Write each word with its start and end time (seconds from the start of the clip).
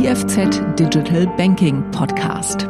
IFZ 0.00 0.62
Digital 0.78 1.26
Banking 1.36 1.82
Podcast. 1.90 2.66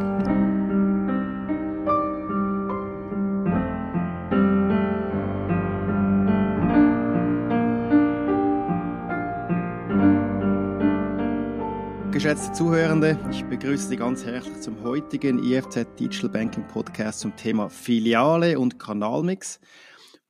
Geschätzte 12.11 12.51
Zuhörende, 12.51 13.17
ich 13.31 13.45
begrüße 13.45 13.87
Sie 13.87 13.95
ganz 13.95 14.25
herzlich 14.25 14.59
zum 14.59 14.83
heutigen 14.83 15.41
IFZ 15.41 15.87
Digital 15.97 16.29
Banking 16.29 16.67
Podcast 16.67 17.21
zum 17.21 17.33
Thema 17.37 17.69
Filiale 17.69 18.59
und 18.59 18.77
Kanalmix. 18.77 19.61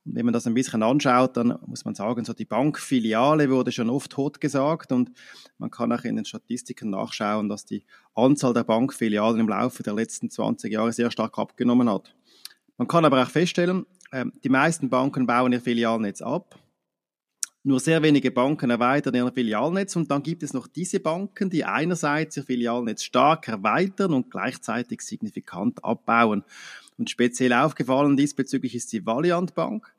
Und 0.04 0.15
wenn 0.15 0.25
man 0.25 0.33
das 0.33 0.47
ein 0.47 0.54
bisschen 0.54 0.81
anschaut, 0.81 1.38
dann 1.38 1.59
muss 1.66 1.85
man 1.85 1.94
sagen, 1.94 2.25
so 2.25 2.34
die 2.34 2.45
Bankfiliale 2.45 3.49
wurde 3.49 3.71
schon 3.71 3.89
oft 3.89 4.12
totgesagt 4.12 4.91
und 4.91 5.12
man 5.59 5.70
kann 5.70 5.91
auch 5.91 6.03
in 6.03 6.16
den 6.16 6.25
Statistiken 6.25 6.89
nachschauen, 6.89 7.49
dass 7.49 7.66
die 7.66 7.85
Anzahl 8.16 8.53
der 8.53 8.63
Bankfilialen 8.63 9.39
im 9.39 9.49
Laufe 9.49 9.84
der 9.84 9.94
letzten 9.94 10.30
20 10.30 10.73
Jahre 10.73 10.91
sehr 10.91 11.11
stark 11.11 11.38
abgenommen 11.38 11.89
hat. 11.89 12.16
Man 12.77 12.88
kann 12.88 13.05
aber 13.05 13.22
auch 13.22 13.30
feststellen, 13.30 13.85
ähm, 14.11 14.34
die 14.44 14.49
meisten 14.49 14.89
Banken 14.89 15.27
bauen 15.27 15.53
ihr 15.53 15.61
Filialnetz 15.61 16.22
ab. 16.22 16.59
Nur 17.63 17.80
sehr 17.80 18.02
wenige 18.02 18.31
Banken 18.31 18.72
erweitern 18.72 19.13
ihr 19.13 19.31
Filialnetz 19.31 19.95
und 19.95 20.09
dann 20.09 20.23
gibt 20.23 20.41
es 20.41 20.52
noch 20.52 20.66
diese 20.66 20.99
Banken, 20.99 21.52
die 21.52 21.63
einerseits 21.63 22.38
ihr 22.38 22.44
Filialnetz 22.44 23.03
stark 23.03 23.47
erweitern 23.47 24.13
und 24.13 24.31
gleichzeitig 24.31 25.02
signifikant 25.02 25.86
abbauen. 25.86 26.44
Und 26.97 27.11
speziell 27.11 27.53
aufgefallen 27.53 28.17
diesbezüglich 28.17 28.73
ist 28.73 28.91
die 28.94 29.05
Valiant 29.05 29.53
Bank. 29.53 29.94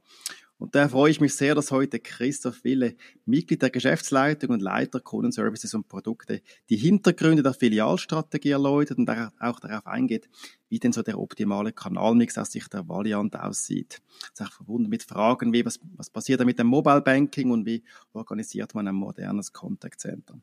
Und 0.62 0.76
da 0.76 0.88
freue 0.88 1.10
ich 1.10 1.20
mich 1.20 1.34
sehr, 1.34 1.56
dass 1.56 1.72
heute 1.72 1.98
Christoph 1.98 2.62
Wille, 2.62 2.94
Mitglied 3.24 3.62
der 3.62 3.70
Geschäftsleitung 3.70 4.50
und 4.50 4.62
Leiter 4.62 5.00
Kundenservices 5.00 5.74
und 5.74 5.88
Produkte, 5.88 6.40
die 6.70 6.76
Hintergründe 6.76 7.42
der 7.42 7.52
Filialstrategie 7.52 8.50
erläutert 8.50 8.98
und 8.98 9.10
auch 9.10 9.58
darauf 9.58 9.88
eingeht, 9.88 10.28
wie 10.68 10.78
denn 10.78 10.92
so 10.92 11.02
der 11.02 11.18
optimale 11.18 11.72
Kanalmix 11.72 12.38
aus 12.38 12.52
Sicht 12.52 12.72
der 12.72 12.88
Valiant 12.88 13.34
aussieht. 13.34 14.00
Das 14.20 14.30
ist 14.38 14.46
auch 14.46 14.52
verbunden 14.52 14.88
mit 14.88 15.02
Fragen 15.02 15.52
wie, 15.52 15.66
was, 15.66 15.80
was 15.96 16.10
passiert 16.10 16.38
da 16.38 16.44
mit 16.44 16.60
dem 16.60 16.68
Mobile 16.68 17.00
Banking 17.00 17.50
und 17.50 17.66
wie 17.66 17.82
organisiert 18.12 18.72
man 18.76 18.86
ein 18.86 18.94
modernes 18.94 19.52
Contact 19.52 19.98
Center. 19.98 20.38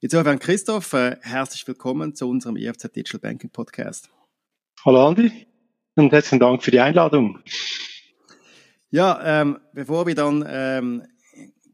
Insofern, 0.00 0.40
Christoph, 0.40 0.92
äh, 0.94 1.18
herzlich 1.20 1.68
willkommen 1.68 2.16
zu 2.16 2.28
unserem 2.28 2.56
EFZ 2.56 2.90
Digital 2.96 3.20
Banking 3.20 3.50
Podcast. 3.50 4.10
Hallo 4.84 5.06
Andi 5.06 5.46
und 5.94 6.10
herzlichen 6.10 6.40
Dank 6.40 6.64
für 6.64 6.72
die 6.72 6.80
Einladung. 6.80 7.38
Ja, 8.92 9.40
ähm, 9.40 9.58
bevor 9.72 10.06
wir 10.06 10.14
dann 10.14 10.44
ähm, 10.46 11.02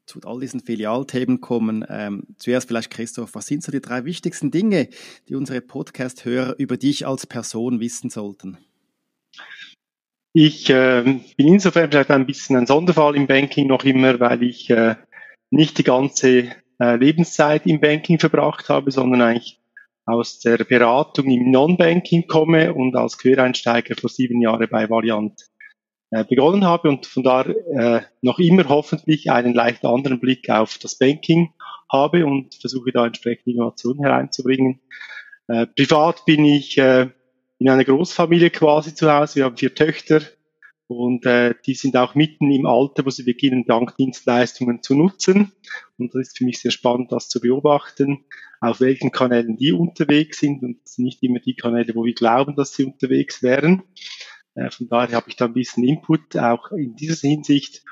zu 0.07 0.21
all 0.25 0.39
diesen 0.39 0.61
Filialthemen 0.61 1.41
kommen, 1.41 1.85
ähm, 1.89 2.29
zuerst 2.37 2.69
vielleicht 2.69 2.93
Christoph, 2.93 3.35
was 3.35 3.49
sind 3.49 3.65
so 3.65 3.73
die 3.73 3.81
drei 3.81 4.05
wichtigsten 4.05 4.53
Dinge, 4.53 4.89
die 5.29 5.35
unsere 5.35 5.61
Podcast-Hörer 5.61 6.55
über 6.59 6.77
dich 6.77 7.09
als 7.09 7.27
Person 7.27 7.81
wissen 7.81 8.09
sollten? 8.09 8.57
Ich 10.33 10.71
äh, 10.71 11.03
bin 11.03 11.49
insofern 11.49 11.91
vielleicht 11.91 12.13
ein 12.13 12.25
bisschen 12.25 12.55
ein 12.55 12.67
Sonderfall 12.67 13.17
im 13.17 13.27
Banking 13.27 13.67
noch 13.67 13.83
immer, 13.83 14.21
weil 14.21 14.45
ich 14.45 14.71
äh, 14.71 14.95
nicht 15.51 15.77
die 15.79 15.85
ganze 15.85 16.53
äh, 16.79 16.97
Lebenszeit 16.97 17.67
im 17.67 17.81
Banking 17.81 18.21
verbracht 18.21 18.69
habe, 18.69 18.93
sondern 18.93 19.23
eigentlich 19.23 19.61
aus 20.05 20.39
der 20.39 20.59
Beratung 20.59 21.29
im 21.33 21.51
Non-Banking 21.51 22.29
komme 22.29 22.73
und 22.75 22.95
als 22.95 23.19
Quereinsteiger 23.19 23.97
vor 23.97 24.09
sieben 24.09 24.41
Jahren 24.41 24.69
bei 24.71 24.89
Variant 24.89 25.49
begonnen 26.11 26.65
habe 26.65 26.89
und 26.89 27.05
von 27.05 27.23
da 27.23 27.43
äh, 27.43 28.01
noch 28.23 28.39
immer 28.39 28.69
hoffentlich 28.69 29.31
einen 29.31 29.53
leicht 29.53 29.85
anderen 29.85 30.21
Blick 30.21 30.49
auf 30.49 30.79
das 30.79 30.97
Banking 30.97 31.53
habe 31.93 32.25
und 32.25 32.55
versuche 32.55 32.93
da 32.93 33.07
entsprechende 33.07 33.51
Innovationen 33.51 34.03
hereinzubringen. 34.03 34.81
Äh, 35.49 35.67
privat 35.67 36.25
bin 36.25 36.45
ich 36.45 36.79
äh, 36.79 37.09
in 37.59 37.69
einer 37.69 37.85
Großfamilie 37.85 38.51
quasi 38.51 38.95
zu 38.95 39.11
Hause. 39.13 39.37
Wir 39.37 39.45
haben 39.45 39.57
vier 39.57 39.75
Töchter 39.75 40.21
und 40.87 41.27
äh, 41.27 41.55
die 41.67 41.75
sind 41.75 41.97
auch 41.97 42.15
mitten 42.15 42.51
im 42.51 42.67
Alter, 42.67 43.05
wo 43.05 43.11
sie 43.11 43.25
beginnen, 43.25 43.67
Bankdienstleistungen 43.67 44.83
zu 44.83 44.95
nutzen. 44.95 45.53
Und 45.99 46.15
das 46.15 46.29
ist 46.29 46.39
für 46.39 46.45
mich 46.45 46.61
sehr 46.61 46.71
spannend, 46.71 47.13
das 47.13 47.29
zu 47.29 47.41
beobachten, 47.41 48.25
auf 48.61 48.81
welchen 48.81 49.11
Kanälen 49.11 49.57
die 49.57 49.73
unterwegs 49.73 50.39
sind 50.39 50.63
und 50.63 50.79
nicht 50.97 51.23
immer 51.23 51.41
die 51.41 51.57
Kanäle, 51.57 51.95
wo 51.95 52.05
wir 52.05 52.15
glauben, 52.15 52.57
dass 52.57 52.73
sie 52.73 52.85
unterwegs 52.85 53.43
wären. 53.43 53.83
Äh, 54.59 54.71
von 54.71 54.89
daher 54.89 55.17
habe 55.17 55.29
ich 55.29 55.37
da 55.37 55.47
ein 55.47 55.55
bisschen 55.55 55.85
Input 55.85 56.37
auch 56.37 56.73
in 56.73 56.95
dieser 56.97 57.29
Hinsicht. 57.29 57.85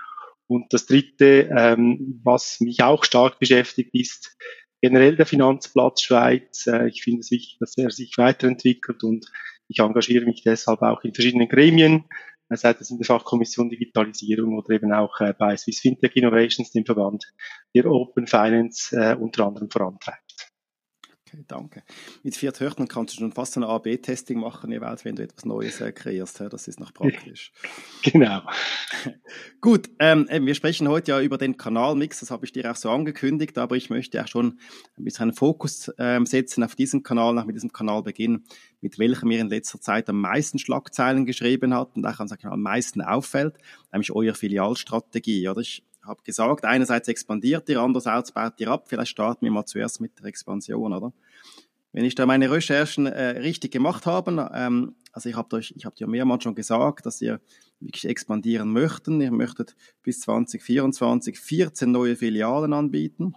Und 0.48 0.72
das 0.72 0.86
Dritte, 0.86 1.50
ähm, 1.56 2.20
was 2.24 2.60
mich 2.60 2.82
auch 2.82 3.04
stark 3.04 3.38
beschäftigt, 3.38 3.94
ist 3.94 4.36
generell 4.80 5.16
der 5.16 5.26
Finanzplatz 5.26 6.02
Schweiz. 6.02 6.66
Äh, 6.66 6.88
ich 6.88 7.02
finde 7.02 7.20
es 7.20 7.30
wichtig, 7.30 7.56
dass 7.58 7.76
er 7.76 7.90
sich 7.90 8.16
weiterentwickelt 8.16 9.02
und 9.02 9.26
ich 9.68 9.80
engagiere 9.80 10.24
mich 10.24 10.42
deshalb 10.44 10.82
auch 10.82 11.02
in 11.02 11.14
verschiedenen 11.14 11.48
Gremien, 11.48 12.04
sei 12.50 12.76
es 12.78 12.90
in 12.90 12.98
der 12.98 13.06
Fachkommission 13.06 13.68
Digitalisierung 13.68 14.56
oder 14.56 14.76
eben 14.76 14.92
auch 14.92 15.20
äh, 15.20 15.34
bei 15.36 15.56
Swiss 15.56 15.80
Fintech 15.80 16.14
Innovations, 16.14 16.70
dem 16.70 16.84
Verband, 16.84 17.24
der 17.74 17.86
Open 17.86 18.28
Finance 18.28 19.16
unter 19.18 19.46
anderem 19.46 19.68
vorantreibt. 19.68 20.35
Danke. 21.48 21.82
Mit 22.22 22.36
vier 22.36 22.52
Töchtern 22.52 22.88
kannst 22.88 23.14
du 23.14 23.20
schon 23.20 23.32
fast 23.32 23.56
ein 23.56 23.64
A-B-Testing 23.64 24.38
machen, 24.38 24.72
jeweils, 24.72 25.04
wenn 25.04 25.16
du 25.16 25.22
etwas 25.22 25.44
Neues 25.44 25.80
äh, 25.80 25.92
kreierst. 25.92 26.40
Das 26.40 26.68
ist 26.68 26.80
noch 26.80 26.92
praktisch. 26.92 27.52
genau. 28.02 28.42
Gut, 29.60 29.90
ähm, 29.98 30.28
wir 30.30 30.54
sprechen 30.54 30.88
heute 30.88 31.12
ja 31.12 31.20
über 31.20 31.38
den 31.38 31.56
Kanalmix, 31.56 32.20
das 32.20 32.30
habe 32.30 32.44
ich 32.44 32.52
dir 32.52 32.70
auch 32.70 32.76
so 32.76 32.90
angekündigt, 32.90 33.58
aber 33.58 33.76
ich 33.76 33.90
möchte 33.90 34.22
auch 34.22 34.28
schon 34.28 34.58
ein 34.96 35.04
bisschen 35.04 35.24
einen 35.24 35.34
Fokus 35.34 35.92
ähm, 35.98 36.26
setzen 36.26 36.62
auf 36.64 36.74
diesen 36.74 37.02
Kanal, 37.02 37.34
nach 37.34 37.46
mit 37.46 37.56
diesem 37.56 37.72
Kanal 37.72 38.02
beginnen, 38.02 38.44
mit 38.80 38.98
welchem 38.98 39.30
ihr 39.30 39.40
in 39.40 39.48
letzter 39.48 39.80
Zeit 39.80 40.08
am 40.08 40.20
meisten 40.20 40.58
Schlagzeilen 40.58 41.26
geschrieben 41.26 41.74
habt 41.74 41.96
und 41.96 42.06
auch 42.06 42.20
am 42.20 42.62
meisten 42.62 43.02
auffällt, 43.02 43.56
nämlich 43.92 44.12
eure 44.12 44.34
Filialstrategie. 44.34 45.48
Oder 45.48 45.60
ich 45.60 45.84
habe 46.06 46.22
gesagt, 46.22 46.64
einerseits 46.64 47.08
expandiert 47.08 47.68
ihr, 47.68 47.80
andererseits 47.80 48.32
baut 48.32 48.54
ihr 48.58 48.68
ab. 48.68 48.86
Vielleicht 48.88 49.10
starten 49.10 49.44
wir 49.44 49.52
mal 49.52 49.66
zuerst 49.66 50.00
mit 50.00 50.18
der 50.18 50.26
Expansion, 50.26 50.92
oder? 50.92 51.12
Wenn 51.92 52.04
ich 52.04 52.14
da 52.14 52.26
meine 52.26 52.50
Recherchen 52.50 53.06
äh, 53.06 53.38
richtig 53.38 53.72
gemacht 53.72 54.04
habe, 54.06 54.50
ähm, 54.54 54.94
also 55.12 55.30
ich 55.30 55.34
habe 55.34 55.58
ich 55.58 55.84
habe 55.84 55.96
dir 55.96 56.06
mehrmals 56.06 56.44
schon 56.44 56.54
gesagt, 56.54 57.06
dass 57.06 57.22
ihr 57.22 57.40
wirklich 57.80 58.06
expandieren 58.06 58.70
möchten. 58.70 59.20
Ihr 59.20 59.32
möchtet 59.32 59.74
bis 60.02 60.20
2024 60.20 61.38
14 61.38 61.90
neue 61.90 62.16
Filialen 62.16 62.74
anbieten. 62.74 63.34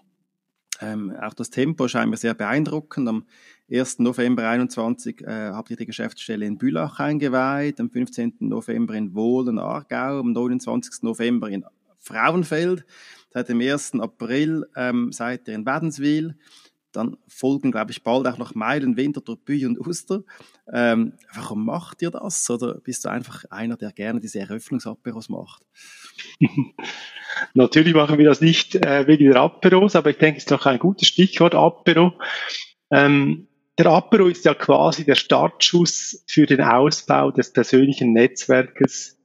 Ähm, 0.81 1.13
auch 1.21 1.33
das 1.33 1.49
Tempo 1.49 1.87
scheint 1.87 2.09
mir 2.09 2.17
sehr 2.17 2.33
beeindruckend. 2.33 3.07
Am 3.07 3.25
1. 3.71 3.99
November 3.99 4.43
2021 4.43 5.21
äh, 5.21 5.51
habt 5.51 5.69
ihr 5.71 5.77
die 5.77 5.85
Geschäftsstelle 5.85 6.45
in 6.45 6.57
Bülach 6.57 6.99
eingeweiht, 6.99 7.79
am 7.79 7.89
15. 7.89 8.35
November 8.39 8.93
in 8.93 9.13
Wohlen, 9.13 9.59
Aargau, 9.59 10.19
am 10.19 10.31
29. 10.31 11.03
November 11.03 11.49
in 11.49 11.65
Frauenfeld. 11.99 12.85
Seit 13.31 13.49
dem 13.49 13.61
1. 13.61 13.99
April 13.99 14.65
ähm, 14.75 15.11
seid 15.11 15.47
ihr 15.47 15.55
in 15.55 15.65
Wädenswil. 15.65 16.35
Dann 16.91 17.17
folgen, 17.27 17.71
glaube 17.71 17.91
ich, 17.91 18.03
bald 18.03 18.25
auch 18.25 18.39
noch 18.39 18.55
Meilen, 18.55 18.97
Winterthur, 18.97 19.37
Büy 19.37 19.67
und 19.67 19.79
Uster. 19.79 20.23
Ähm, 20.73 21.13
warum 21.35 21.63
macht 21.63 22.01
ihr 22.01 22.09
das? 22.09 22.49
Oder 22.49 22.75
bist 22.75 23.05
du 23.05 23.09
einfach 23.09 23.45
einer, 23.51 23.77
der 23.77 23.91
gerne 23.91 24.19
diese 24.19 24.39
Eröffnungsapperos 24.39 25.29
macht? 25.29 25.63
Natürlich 27.53 27.93
machen 27.93 28.17
wir 28.17 28.25
das 28.25 28.41
nicht 28.41 28.75
äh, 28.75 29.05
wegen 29.05 29.31
der 29.31 29.41
Aperos, 29.41 29.95
aber 29.95 30.09
ich 30.09 30.17
denke, 30.17 30.37
es 30.37 30.43
ist 30.43 30.51
doch 30.51 30.65
ein 30.65 30.79
gutes 30.79 31.07
Stichwort 31.07 31.53
Apero. 31.53 32.13
Ähm, 32.91 33.47
der 33.77 33.87
Apero 33.87 34.27
ist 34.27 34.45
ja 34.45 34.55
quasi 34.55 35.05
der 35.05 35.15
Startschuss 35.15 36.23
für 36.27 36.47
den 36.47 36.61
Ausbau 36.61 37.29
des 37.31 37.53
persönlichen 37.53 38.13
Netzwerkes 38.13 39.18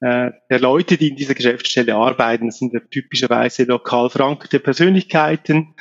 äh, 0.00 0.30
der 0.50 0.60
Leute, 0.60 0.96
die 0.96 1.08
in 1.08 1.16
dieser 1.16 1.34
Geschäftsstelle 1.34 1.94
arbeiten, 1.94 2.50
sind 2.50 2.72
typischerweise 2.90 3.64
lokal 3.64 4.10
verankerte 4.10 4.60
Persönlichkeiten, 4.60 5.74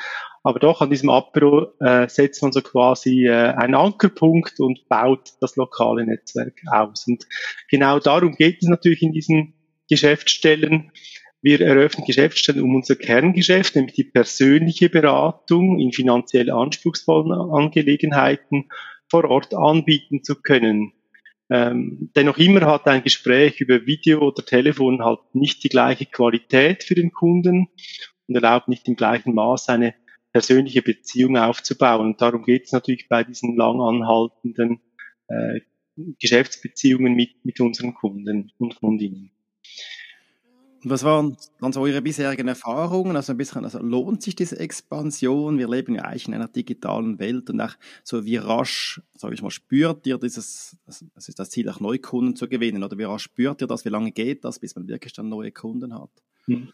aber 0.48 0.60
doch 0.60 0.80
an 0.82 0.90
diesem 0.90 1.10
Apero 1.10 1.74
äh, 1.82 2.08
setzt 2.08 2.42
man 2.42 2.54
so 2.54 2.62
quasi 2.62 3.28
äh, 3.28 3.34
einen 3.34 3.76
Ankerpunkt 3.76 4.62
und 4.62 4.88
baut 4.88 5.34
das 5.42 5.58
lokale 5.58 6.06
Netzwerk 6.06 6.62
aus. 6.72 7.06
Und 7.06 7.28
genau 7.70 8.00
darum 8.00 8.34
geht 8.34 8.62
es 8.62 8.70
natürlich 8.70 9.02
in 9.02 9.12
diesen 9.12 9.56
Geschäftsstellen. 9.90 10.92
Wir 11.42 11.60
eröffnen 11.60 12.06
Geschäftsstellen, 12.06 12.62
um 12.62 12.76
unser 12.76 12.96
Kerngeschäft, 12.96 13.76
nämlich 13.76 13.96
die 13.96 14.06
persönliche 14.06 14.90
Beratung 14.90 15.80
in 15.80 15.92
finanziell 15.92 16.50
anspruchsvollen 16.50 17.34
Angelegenheiten 17.52 18.70
vor 19.10 19.26
Ort 19.26 19.54
anbieten 19.54 20.24
zu 20.24 20.36
können. 20.42 20.94
Ähm, 21.50 22.12
dennoch 22.16 22.38
immer 22.38 22.66
hat 22.66 22.88
ein 22.88 23.04
Gespräch 23.04 23.62
über 23.62 23.86
Video 23.86 24.20
oder 24.20 24.46
Telefon 24.46 25.04
halt 25.04 25.20
nicht 25.34 25.64
die 25.64 25.70
gleiche 25.70 26.06
Qualität 26.06 26.84
für 26.84 26.96
den 26.96 27.12
Kunden 27.12 27.68
und 28.28 28.36
erlaubt 28.36 28.68
nicht 28.68 28.88
im 28.88 28.96
gleichen 28.96 29.34
Maß 29.34 29.70
eine 29.70 29.96
persönliche 30.34 30.82
Beziehung 30.82 31.38
aufzubauen. 31.38 32.08
Und 32.08 32.22
darum 32.22 32.44
geht 32.44 32.66
es 32.66 32.72
natürlich 32.74 33.08
bei 33.08 33.24
diesen 33.24 33.56
lang 33.56 33.80
anhaltenden 33.82 34.82
äh, 35.30 35.62
Geschäftsbeziehungen 36.20 37.16
mit, 37.16 37.44
mit 37.44 37.60
unseren 37.60 37.94
Kunden 37.94 38.52
und 38.58 38.76
Kundinnen. 38.76 39.32
Was 40.84 41.04
waren 41.04 41.38
dann 41.60 41.74
so 41.74 41.82
eure 41.82 42.02
bisherigen 42.02 42.48
Erfahrungen? 42.48 43.16
Also 43.16 43.34
ein 43.34 43.38
bisschen, 43.38 43.64
also 43.64 43.80
lohnt 43.80 44.22
sich 44.22 44.36
diese 44.36 44.60
Expansion? 44.60 45.58
Wir 45.58 45.68
leben 45.68 45.96
ja 45.96 46.04
eigentlich 46.04 46.28
in 46.28 46.34
einer 46.34 46.48
digitalen 46.48 47.20
Welt 47.20 47.50
und 47.50 47.60
auch 47.62 47.74
so 48.04 48.26
wie 48.26 48.38
rasch, 48.38 49.02
sage 49.16 49.34
ich 49.34 49.42
mal, 49.42 49.50
spürt 49.50 50.06
ihr 50.06 50.18
dieses, 50.18 50.78
das 50.86 51.30
ist 51.30 51.40
das 51.40 51.50
Ziel, 51.50 51.70
auch 51.70 51.80
Neukunden 51.80 52.36
zu 52.36 52.48
gewinnen 52.48 52.84
oder 52.84 52.98
wie 52.98 53.04
rasch 53.04 53.24
spürt 53.24 53.62
ihr 53.62 53.68
das? 53.68 53.86
Wie 53.86 53.90
lange 53.90 54.12
geht 54.12 54.46
das, 54.46 54.60
bis 54.60 54.76
man 54.76 54.88
wirklich 54.88 55.14
dann 55.14 55.30
neue 55.30 55.52
Kunden 55.52 55.94
hat? 55.94 56.12
Hm. 56.46 56.70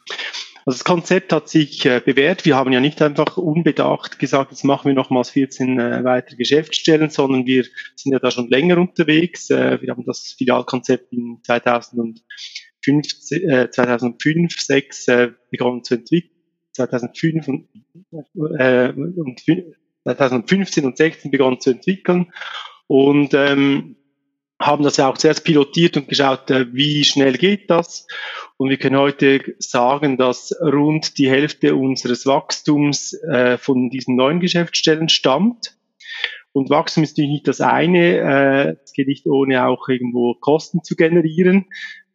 Also 0.65 0.77
das 0.77 0.85
Konzept 0.85 1.33
hat 1.33 1.49
sich 1.49 1.85
äh, 1.85 2.01
bewährt. 2.03 2.45
Wir 2.45 2.55
haben 2.55 2.71
ja 2.71 2.79
nicht 2.79 3.01
einfach 3.01 3.35
unbedacht 3.35 4.17
gesagt, 4.17 4.51
jetzt 4.51 4.63
machen 4.63 4.87
wir 4.87 4.93
nochmals 4.93 5.29
14 5.31 5.77
äh, 5.77 6.03
weitere 6.05 6.37
Geschäftsstellen, 6.37 7.09
sondern 7.09 7.45
wir 7.45 7.65
sind 7.95 8.13
ja 8.13 8.19
da 8.19 8.31
schon 8.31 8.49
länger 8.49 8.77
unterwegs. 8.77 9.49
Äh, 9.49 9.81
wir 9.81 9.91
haben 9.91 10.05
das 10.05 10.35
Filialkonzept 10.37 11.11
in 11.11 11.41
2005, 12.83 13.31
äh, 13.31 13.69
2005 13.69 14.59
6 14.59 15.07
äh, 15.07 15.31
begonnen 15.49 15.83
zu 15.83 15.95
entwickeln. 15.95 16.29
2005 16.73 17.47
und, 17.47 17.67
äh, 18.57 18.91
und 18.95 19.43
2015 20.03 20.85
und 20.85 20.97
16 20.97 21.31
begonnen 21.31 21.59
zu 21.59 21.71
entwickeln. 21.71 22.31
Und 22.87 23.33
ähm, 23.33 23.95
haben 24.59 24.83
das 24.83 24.97
ja 24.97 25.09
auch 25.09 25.17
zuerst 25.17 25.43
pilotiert 25.43 25.97
und 25.97 26.07
geschaut, 26.07 26.49
äh, 26.51 26.73
wie 26.73 27.03
schnell 27.03 27.37
geht 27.37 27.69
das. 27.69 28.07
Und 28.57 28.69
wir 28.69 28.77
können 28.77 28.97
heute 28.97 29.55
sagen, 29.59 30.17
dass 30.17 30.55
rund 30.61 31.17
die 31.17 31.29
Hälfte 31.29 31.75
unseres 31.75 32.25
Wachstums 32.25 33.13
äh, 33.13 33.57
von 33.57 33.89
diesen 33.89 34.15
neuen 34.15 34.39
Geschäftsstellen 34.39 35.09
stammt. 35.09 35.75
Und 36.53 36.69
Wachstum 36.69 37.03
ist 37.03 37.11
natürlich 37.11 37.31
nicht 37.31 37.47
das 37.47 37.61
eine, 37.61 38.17
äh, 38.17 38.75
es 38.83 38.93
geht 38.93 39.07
nicht 39.07 39.25
ohne 39.25 39.65
auch 39.65 39.89
irgendwo 39.89 40.35
Kosten 40.35 40.83
zu 40.83 40.95
generieren. 40.95 41.65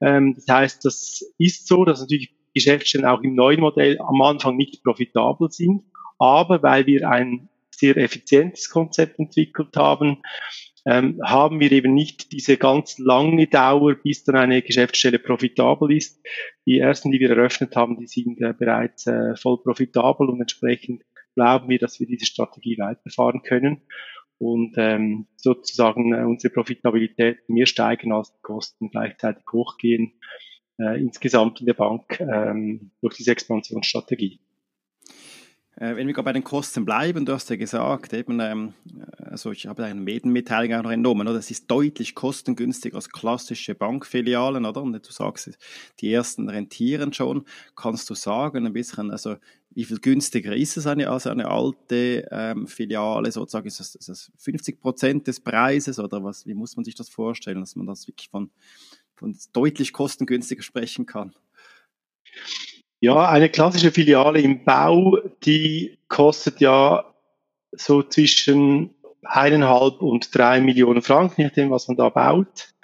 Ähm, 0.00 0.34
das 0.36 0.46
heißt, 0.48 0.84
das 0.84 1.22
ist 1.38 1.66
so, 1.66 1.84
dass 1.84 2.00
natürlich 2.00 2.34
Geschäftsstellen 2.54 3.06
auch 3.06 3.20
im 3.22 3.34
neuen 3.34 3.60
Modell 3.60 3.98
am 4.00 4.22
Anfang 4.22 4.56
nicht 4.56 4.82
profitabel 4.84 5.50
sind. 5.50 5.82
Aber 6.18 6.62
weil 6.62 6.86
wir 6.86 7.08
ein 7.10 7.48
sehr 7.70 7.96
effizientes 7.96 8.70
Konzept 8.70 9.18
entwickelt 9.18 9.76
haben, 9.76 10.22
ähm, 10.86 11.20
haben 11.24 11.60
wir 11.60 11.70
eben 11.72 11.92
nicht 11.92 12.32
diese 12.32 12.56
ganz 12.56 12.98
lange 12.98 13.46
Dauer, 13.48 13.94
bis 13.94 14.24
dann 14.24 14.36
eine 14.36 14.62
Geschäftsstelle 14.62 15.18
profitabel 15.18 15.92
ist. 15.92 16.20
Die 16.66 16.78
ersten, 16.78 17.10
die 17.10 17.20
wir 17.20 17.30
eröffnet 17.30 17.76
haben, 17.76 17.98
die 17.98 18.06
sind 18.06 18.40
äh, 18.40 18.54
bereits 18.56 19.06
äh, 19.06 19.36
voll 19.36 19.62
profitabel 19.62 20.28
und 20.28 20.40
entsprechend 20.40 21.02
glauben 21.34 21.68
wir, 21.68 21.78
dass 21.78 22.00
wir 22.00 22.06
diese 22.06 22.26
Strategie 22.26 22.78
weiterfahren 22.78 23.42
können 23.42 23.82
und 24.38 24.74
ähm, 24.76 25.26
sozusagen 25.36 26.12
äh, 26.14 26.24
unsere 26.24 26.52
Profitabilität 26.52 27.48
mehr 27.48 27.66
steigen 27.66 28.12
als 28.12 28.32
die 28.32 28.42
Kosten 28.42 28.90
gleichzeitig 28.90 29.44
hochgehen 29.52 30.12
äh, 30.78 31.00
insgesamt 31.00 31.60
in 31.60 31.66
der 31.66 31.74
Bank 31.74 32.20
ähm, 32.20 32.90
durch 33.00 33.16
diese 33.16 33.32
Expansionsstrategie. 33.32 34.40
Äh, 35.80 35.94
wenn 35.94 36.08
wir 36.08 36.14
gerade 36.14 36.24
bei 36.24 36.32
den 36.32 36.42
Kosten 36.42 36.84
bleiben, 36.84 37.24
du 37.24 37.32
hast 37.32 37.50
ja 37.50 37.56
gesagt, 37.56 38.12
eben, 38.12 38.40
ähm, 38.40 38.74
also 39.18 39.52
ich 39.52 39.66
habe 39.66 39.84
eine 39.84 40.00
Medienmitteilung 40.00 40.74
auch 40.74 40.82
noch 40.82 40.90
entnommen, 40.90 41.26
oder? 41.28 41.36
Das 41.36 41.52
ist 41.52 41.70
deutlich 41.70 42.16
kostengünstiger 42.16 42.96
als 42.96 43.10
klassische 43.10 43.76
Bankfilialen, 43.76 44.64
oder? 44.64 44.82
Und 44.82 44.92
du 44.92 45.12
sagst, 45.12 45.56
die 46.00 46.12
ersten 46.12 46.48
rentieren 46.48 47.12
schon. 47.12 47.44
Kannst 47.76 48.10
du 48.10 48.14
sagen, 48.14 48.66
ein 48.66 48.72
bisschen, 48.72 49.12
also 49.12 49.36
wie 49.78 49.84
viel 49.84 50.00
günstiger 50.00 50.56
ist 50.56 50.76
es 50.76 50.88
eine, 50.88 51.08
als 51.08 51.28
eine 51.28 51.48
alte 51.48 52.26
ähm, 52.32 52.66
Filiale? 52.66 53.30
Sozusagen 53.30 53.68
ist 53.68 53.78
das, 53.78 53.94
ist 53.94 54.08
das 54.08 54.32
50 54.38 54.80
Prozent 54.80 55.28
des 55.28 55.38
Preises 55.38 56.00
oder 56.00 56.24
was? 56.24 56.46
Wie 56.46 56.54
muss 56.54 56.74
man 56.74 56.84
sich 56.84 56.96
das 56.96 57.08
vorstellen, 57.08 57.60
dass 57.60 57.76
man 57.76 57.86
das 57.86 58.08
wirklich 58.08 58.28
von, 58.28 58.50
von 59.14 59.38
deutlich 59.52 59.92
kostengünstiger 59.92 60.64
sprechen 60.64 61.06
kann? 61.06 61.32
Ja, 62.98 63.28
eine 63.28 63.50
klassische 63.50 63.92
Filiale 63.92 64.40
im 64.40 64.64
Bau, 64.64 65.18
die 65.44 65.96
kostet 66.08 66.58
ja 66.58 67.14
so 67.70 68.02
zwischen 68.02 68.96
eineinhalb 69.22 70.02
und 70.02 70.34
drei 70.34 70.60
Millionen 70.60 71.02
Franken, 71.02 71.42
je 71.42 71.46
nachdem, 71.46 71.70
was 71.70 71.86
man 71.86 71.96
da 71.96 72.08
baut. 72.08 72.74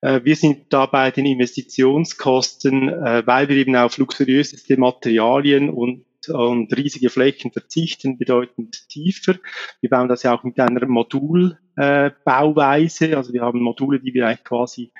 Äh, 0.00 0.22
wir 0.24 0.34
sind 0.34 0.72
da 0.72 0.86
bei 0.86 1.12
den 1.12 1.26
Investitionskosten, 1.26 2.88
äh, 2.88 3.22
weil 3.24 3.48
wir 3.48 3.54
eben 3.54 3.76
auf 3.76 3.98
luxuriöseste 3.98 4.76
Materialien 4.76 5.70
und, 5.70 6.04
und 6.28 6.76
riesige 6.76 7.10
Flächen 7.10 7.52
verzichten, 7.52 8.18
bedeutend 8.18 8.88
tiefer. 8.88 9.34
Wir 9.80 9.90
bauen 9.90 10.08
das 10.08 10.22
ja 10.22 10.34
auch 10.34 10.44
mit 10.44 10.58
einer 10.60 10.86
Modulbauweise. 10.86 13.16
Also 13.16 13.32
wir 13.32 13.42
haben 13.42 13.60
Module, 13.60 14.00
die 14.00 14.14
wir 14.14 14.26
eigentlich 14.26 14.44
quasi 14.44 14.92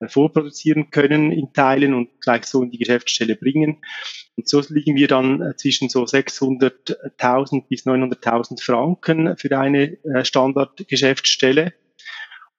äh, 0.00 0.08
vorproduzieren 0.08 0.90
können 0.90 1.32
in 1.32 1.52
Teilen 1.52 1.94
und 1.94 2.20
gleich 2.20 2.44
so 2.44 2.62
in 2.62 2.70
die 2.70 2.78
Geschäftsstelle 2.78 3.36
bringen. 3.36 3.78
Und 4.36 4.48
so 4.48 4.62
liegen 4.68 4.96
wir 4.96 5.08
dann 5.08 5.40
äh, 5.40 5.56
zwischen 5.56 5.88
so 5.88 6.04
600.000 6.04 7.68
bis 7.68 7.86
900.000 7.86 8.62
Franken 8.62 9.36
für 9.38 9.58
eine 9.58 9.96
äh, 10.04 10.24
Standardgeschäftsstelle. 10.24 11.72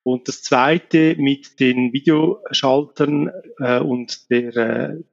Und 0.02 0.28
das 0.28 0.42
zweite 0.42 1.16
mit 1.18 1.60
den 1.60 1.94
Videoschaltern 1.94 3.30
äh, 3.60 3.80
und 3.80 4.32
der 4.32 4.56
äh, 4.56 5.04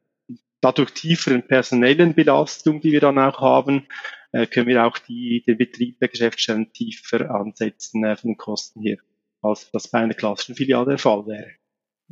dadurch 0.64 0.92
tieferen 0.92 1.46
personellen 1.46 2.14
Belastung, 2.14 2.80
die 2.80 2.92
wir 2.92 3.00
dann 3.00 3.18
auch 3.18 3.40
haben, 3.40 3.86
äh, 4.32 4.46
können 4.46 4.66
wir 4.66 4.84
auch 4.84 4.98
die, 4.98 5.42
den 5.46 5.58
Betrieb 5.58 5.98
der 5.98 6.08
Geschäftsstellen 6.08 6.72
tiefer 6.72 7.30
ansetzen 7.30 8.02
äh, 8.04 8.16
von 8.16 8.30
den 8.30 8.36
Kosten 8.38 8.80
her, 8.80 8.96
als 9.42 9.70
das 9.72 9.88
bei 9.88 9.98
einer 9.98 10.14
klassischen 10.14 10.54
Filiale 10.54 10.86
der 10.86 10.98
Fall 10.98 11.26
wäre. 11.26 11.50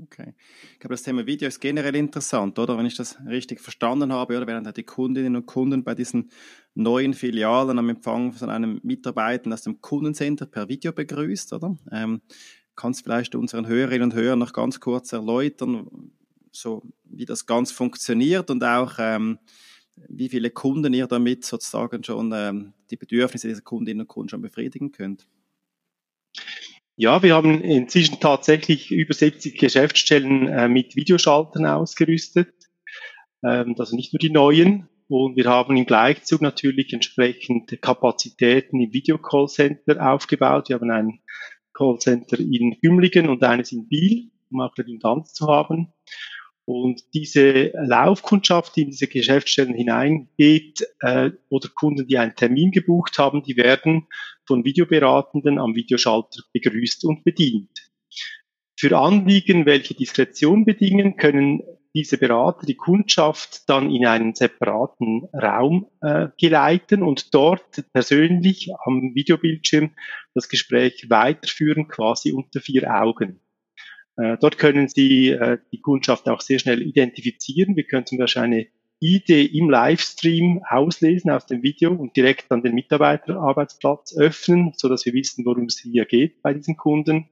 Okay. 0.03 0.35
Ich 0.73 0.81
glaube, 0.81 0.95
das 0.95 1.03
Thema 1.03 1.27
Video 1.27 1.49
ist 1.49 1.61
generell 1.61 1.97
interessant, 1.97 2.59
oder? 2.59 2.79
Wenn 2.79 2.87
ich 2.87 2.97
das 2.97 3.19
richtig 3.27 3.61
verstanden 3.61 4.13
habe, 4.13 4.37
oder 4.37 4.47
werden 4.47 4.65
halt 4.65 4.77
die 4.77 4.85
Kundinnen 4.85 5.37
und 5.37 5.47
Kunden 5.47 5.85
bei 5.85 5.95
diesen 5.95 6.31
neuen 6.75 7.15
Filialen 7.15 7.79
am 7.79 7.89
Empfang 7.89 8.33
von 8.33 8.49
einem 8.49 8.81
Mitarbeiter 8.83 9.53
aus 9.53 9.63
dem 9.63 9.81
Kundencenter 9.81 10.47
per 10.47 10.69
Video 10.69 10.93
begrüßt, 10.93 11.53
oder? 11.53 11.77
Ähm, 11.91 12.23
kannst 12.75 13.01
du 13.01 13.05
vielleicht 13.05 13.35
unseren 13.35 13.67
Hörerinnen 13.67 14.11
und 14.11 14.15
Hörern 14.15 14.39
noch 14.39 14.53
ganz 14.53 14.81
kurz 14.81 15.13
erläutern, 15.13 16.13
so 16.53 16.83
wie 17.05 17.25
das 17.25 17.47
ganz 17.47 17.73
funktioniert 17.73 18.51
und 18.51 18.63
auch 18.63 18.95
ähm, 18.99 19.39
wie 20.09 20.29
viele 20.29 20.51
Kunden 20.51 20.95
ihr 20.95 21.07
damit 21.07 21.45
sozusagen 21.45 22.05
schon 22.05 22.33
ähm, 22.35 22.73
die 22.91 22.97
Bedürfnisse 22.97 23.49
dieser 23.49 23.63
Kundinnen 23.63 24.03
und 24.03 24.09
Kunden 24.09 24.29
schon 24.29 24.43
befriedigen 24.43 24.93
könnt? 24.93 25.27
Ja, 26.97 27.23
wir 27.23 27.35
haben 27.35 27.61
inzwischen 27.63 28.21
tatsächlich 28.21 28.91
über 28.91 29.15
70 29.15 29.59
Geschäftsstellen 29.59 30.49
äh, 30.49 30.69
mit 30.69 30.95
Videoschaltern 30.95 31.67
ausgerüstet. 31.67 32.55
Ähm, 33.43 33.75
also 33.79 33.97
nicht 33.97 34.13
nur 34.13 34.19
die 34.19 34.31
neuen. 34.31 34.89
Und 35.09 35.37
wir 35.37 35.44
haben 35.47 35.77
im 35.77 35.85
Gleichzug 35.85 36.41
natürlich 36.41 36.93
entsprechend 36.93 37.81
Kapazitäten 37.82 38.81
im 38.81 38.93
Videocallcenter 38.93 40.13
aufgebaut. 40.13 40.69
Wir 40.69 40.77
haben 40.77 40.91
ein 40.91 41.21
Callcenter 41.75 42.39
in 42.39 42.79
Gümligen 42.81 43.29
und 43.29 43.43
eines 43.43 43.73
in 43.73 43.89
Biel, 43.89 44.31
um 44.51 44.61
auch 44.61 44.77
Redundanz 44.77 45.32
zu 45.32 45.49
haben. 45.49 45.93
Und 46.65 47.03
diese 47.13 47.73
Laufkundschaft, 47.75 48.77
die 48.77 48.83
in 48.83 48.91
diese 48.91 49.09
Geschäftsstellen 49.09 49.75
hineingeht, 49.75 50.87
äh, 51.01 51.31
oder 51.49 51.69
Kunden, 51.75 52.07
die 52.07 52.19
einen 52.19 52.37
Termin 52.37 52.71
gebucht 52.71 53.19
haben, 53.19 53.43
die 53.43 53.57
werden 53.57 54.07
von 54.47 54.65
Videoberatenden 54.65 55.59
am 55.59 55.75
Videoschalter 55.75 56.43
begrüßt 56.53 57.05
und 57.05 57.25
bedient. 57.25 57.91
Für 58.79 58.97
Anliegen, 58.97 59.67
welche 59.67 59.95
Diskretion 59.95 60.65
bedingen, 60.65 61.17
können 61.17 61.63
diese 61.95 62.17
Berater 62.17 62.65
die 62.67 62.77
Kundschaft 62.77 63.69
dann 63.69 63.91
in 63.91 64.07
einen 64.07 64.35
separaten 64.35 65.29
Raum 65.35 65.89
äh, 66.01 66.29
geleiten 66.41 67.03
und 67.03 67.35
dort 67.35 67.85
persönlich 67.93 68.71
am 68.85 69.15
Videobildschirm 69.15 69.91
das 70.35 70.49
Gespräch 70.49 71.11
weiterführen, 71.11 71.89
quasi 71.89 72.33
unter 72.33 72.61
vier 72.61 72.91
Augen. 72.95 73.42
Äh, 74.17 74.37
dort 74.41 74.59
können 74.59 74.89
Sie 74.89 75.31
äh, 75.31 75.59
die 75.73 75.81
Kundschaft 75.81 76.29
auch 76.29 76.41
sehr 76.41 76.59
schnell 76.59 76.83
identifizieren. 76.83 77.77
Wir 77.77 77.85
können 77.85 78.07
zum 78.07 78.19
Beispiel 78.19 78.43
eine 78.43 78.67
Idee 79.01 79.45
im 79.45 79.69
Livestream 79.69 80.63
auslesen 80.69 81.31
aus 81.31 81.47
dem 81.47 81.63
Video 81.63 81.93
und 81.93 82.17
direkt 82.17 82.53
an 82.53 82.63
den 82.63 82.75
Mitarbeiterarbeitsplatz 82.75 84.17
öffnen, 84.17 84.75
so 84.77 84.89
dass 84.89 85.05
wir 85.07 85.13
wissen, 85.13 85.45
worum 85.45 85.65
es 85.65 85.81
hier 85.81 86.05
geht 86.05 86.41
bei 86.43 86.55
diesen 86.55 86.77
Kunden. 86.77 87.29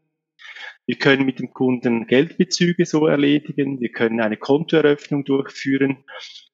Wir 0.86 0.96
können 0.96 1.24
mit 1.24 1.38
dem 1.38 1.52
Kunden 1.52 2.06
Geldbezüge 2.08 2.86
so 2.86 3.06
erledigen. 3.06 3.80
Wir 3.80 3.92
können 3.92 4.20
eine 4.20 4.36
Kontoeröffnung 4.36 5.24
durchführen 5.24 5.98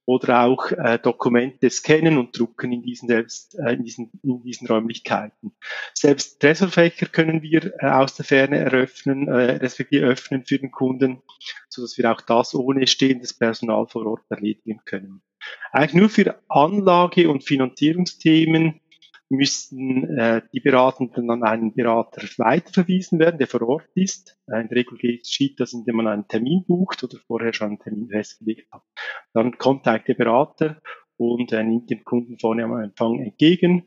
oder 0.06 0.44
auch 0.44 0.70
äh, 0.70 0.98
Dokumente 0.98 1.68
scannen 1.68 2.16
und 2.16 2.38
drucken 2.38 2.72
in 2.72 2.82
diesen, 2.82 3.08
selbst, 3.08 3.58
äh, 3.58 3.75
in 3.75 3.84
diesen, 3.84 4.10
in 4.22 4.42
diesen 4.42 4.66
Räumlichkeiten. 4.68 5.52
Selbst 5.94 6.40
Tresorfächer 6.40 7.06
können 7.06 7.42
wir 7.42 7.75
äh, 7.80 7.86
aus 7.86 8.14
der 8.14 8.25
Ferne 8.25 8.58
eröffnen, 8.58 9.28
äh, 9.28 9.56
respektive 9.56 10.06
öffnen 10.06 10.44
für 10.46 10.58
den 10.58 10.70
Kunden, 10.70 11.22
so 11.68 11.82
dass 11.82 11.98
wir 11.98 12.10
auch 12.10 12.20
das 12.20 12.54
ohne 12.54 12.86
stehendes 12.86 13.34
Personal 13.34 13.86
vor 13.88 14.06
Ort 14.06 14.22
erledigen 14.30 14.80
können. 14.84 15.22
Eigentlich 15.72 15.94
nur 15.94 16.08
für 16.08 16.40
Anlage- 16.48 17.28
und 17.28 17.44
Finanzierungsthemen 17.44 18.80
müssten 19.28 20.16
äh, 20.16 20.42
die 20.52 20.61
Beratenden 20.61 21.30
an 21.30 21.42
einen 21.42 21.75
Berater 21.75 22.23
weiterverwiesen 22.37 23.18
werden, 23.18 23.38
der 23.38 23.49
vor 23.49 23.62
Ort 23.62 23.88
ist. 23.95 24.38
Äh, 24.47 24.61
in 24.61 24.68
der 24.68 24.78
Regel 24.78 24.99
geschieht 24.99 25.59
das, 25.59 25.73
indem 25.73 25.97
man 25.97 26.06
einen 26.06 26.28
Termin 26.28 26.64
bucht 26.66 27.02
oder 27.02 27.18
vorher 27.26 27.52
schon 27.52 27.68
einen 27.68 27.78
Termin 27.80 28.09
festgelegt 28.09 28.73
hat. 28.73 28.83
Dann 29.33 29.59
kommt 29.59 29.87
eigentlich 29.88 30.16
der 30.16 30.25
Berater 30.25 30.80
und 31.16 31.52
äh, 31.52 31.62
nimmt 31.62 31.90
dem 31.90 32.04
Kunden 32.04 32.38
vorne 32.38 32.64
am 32.64 32.78
Empfang 32.78 33.21
entgegen, 33.21 33.87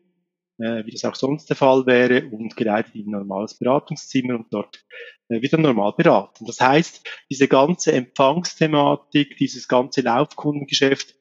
äh, 0.57 0.85
wie 0.85 0.91
das 0.91 1.05
auch 1.05 1.15
sonst 1.15 1.49
der 1.49 1.55
Fall 1.55 1.85
wäre, 1.85 2.27
und 2.29 2.57
geleitet 2.57 2.95
in 2.95 3.07
ein 3.07 3.11
normales 3.11 3.57
Beratungszimmer 3.57 4.35
und 4.35 4.47
dort 4.51 4.83
äh, 5.29 5.41
wieder 5.41 5.57
normal 5.57 5.93
beraten. 5.95 6.45
Das 6.45 6.59
heißt, 6.59 7.07
diese 7.29 7.47
ganze 7.47 7.93
Empfangsthematik, 7.93 9.37
dieses 9.37 9.67
ganze 9.67 10.01
Laufkundengeschäft 10.01 11.15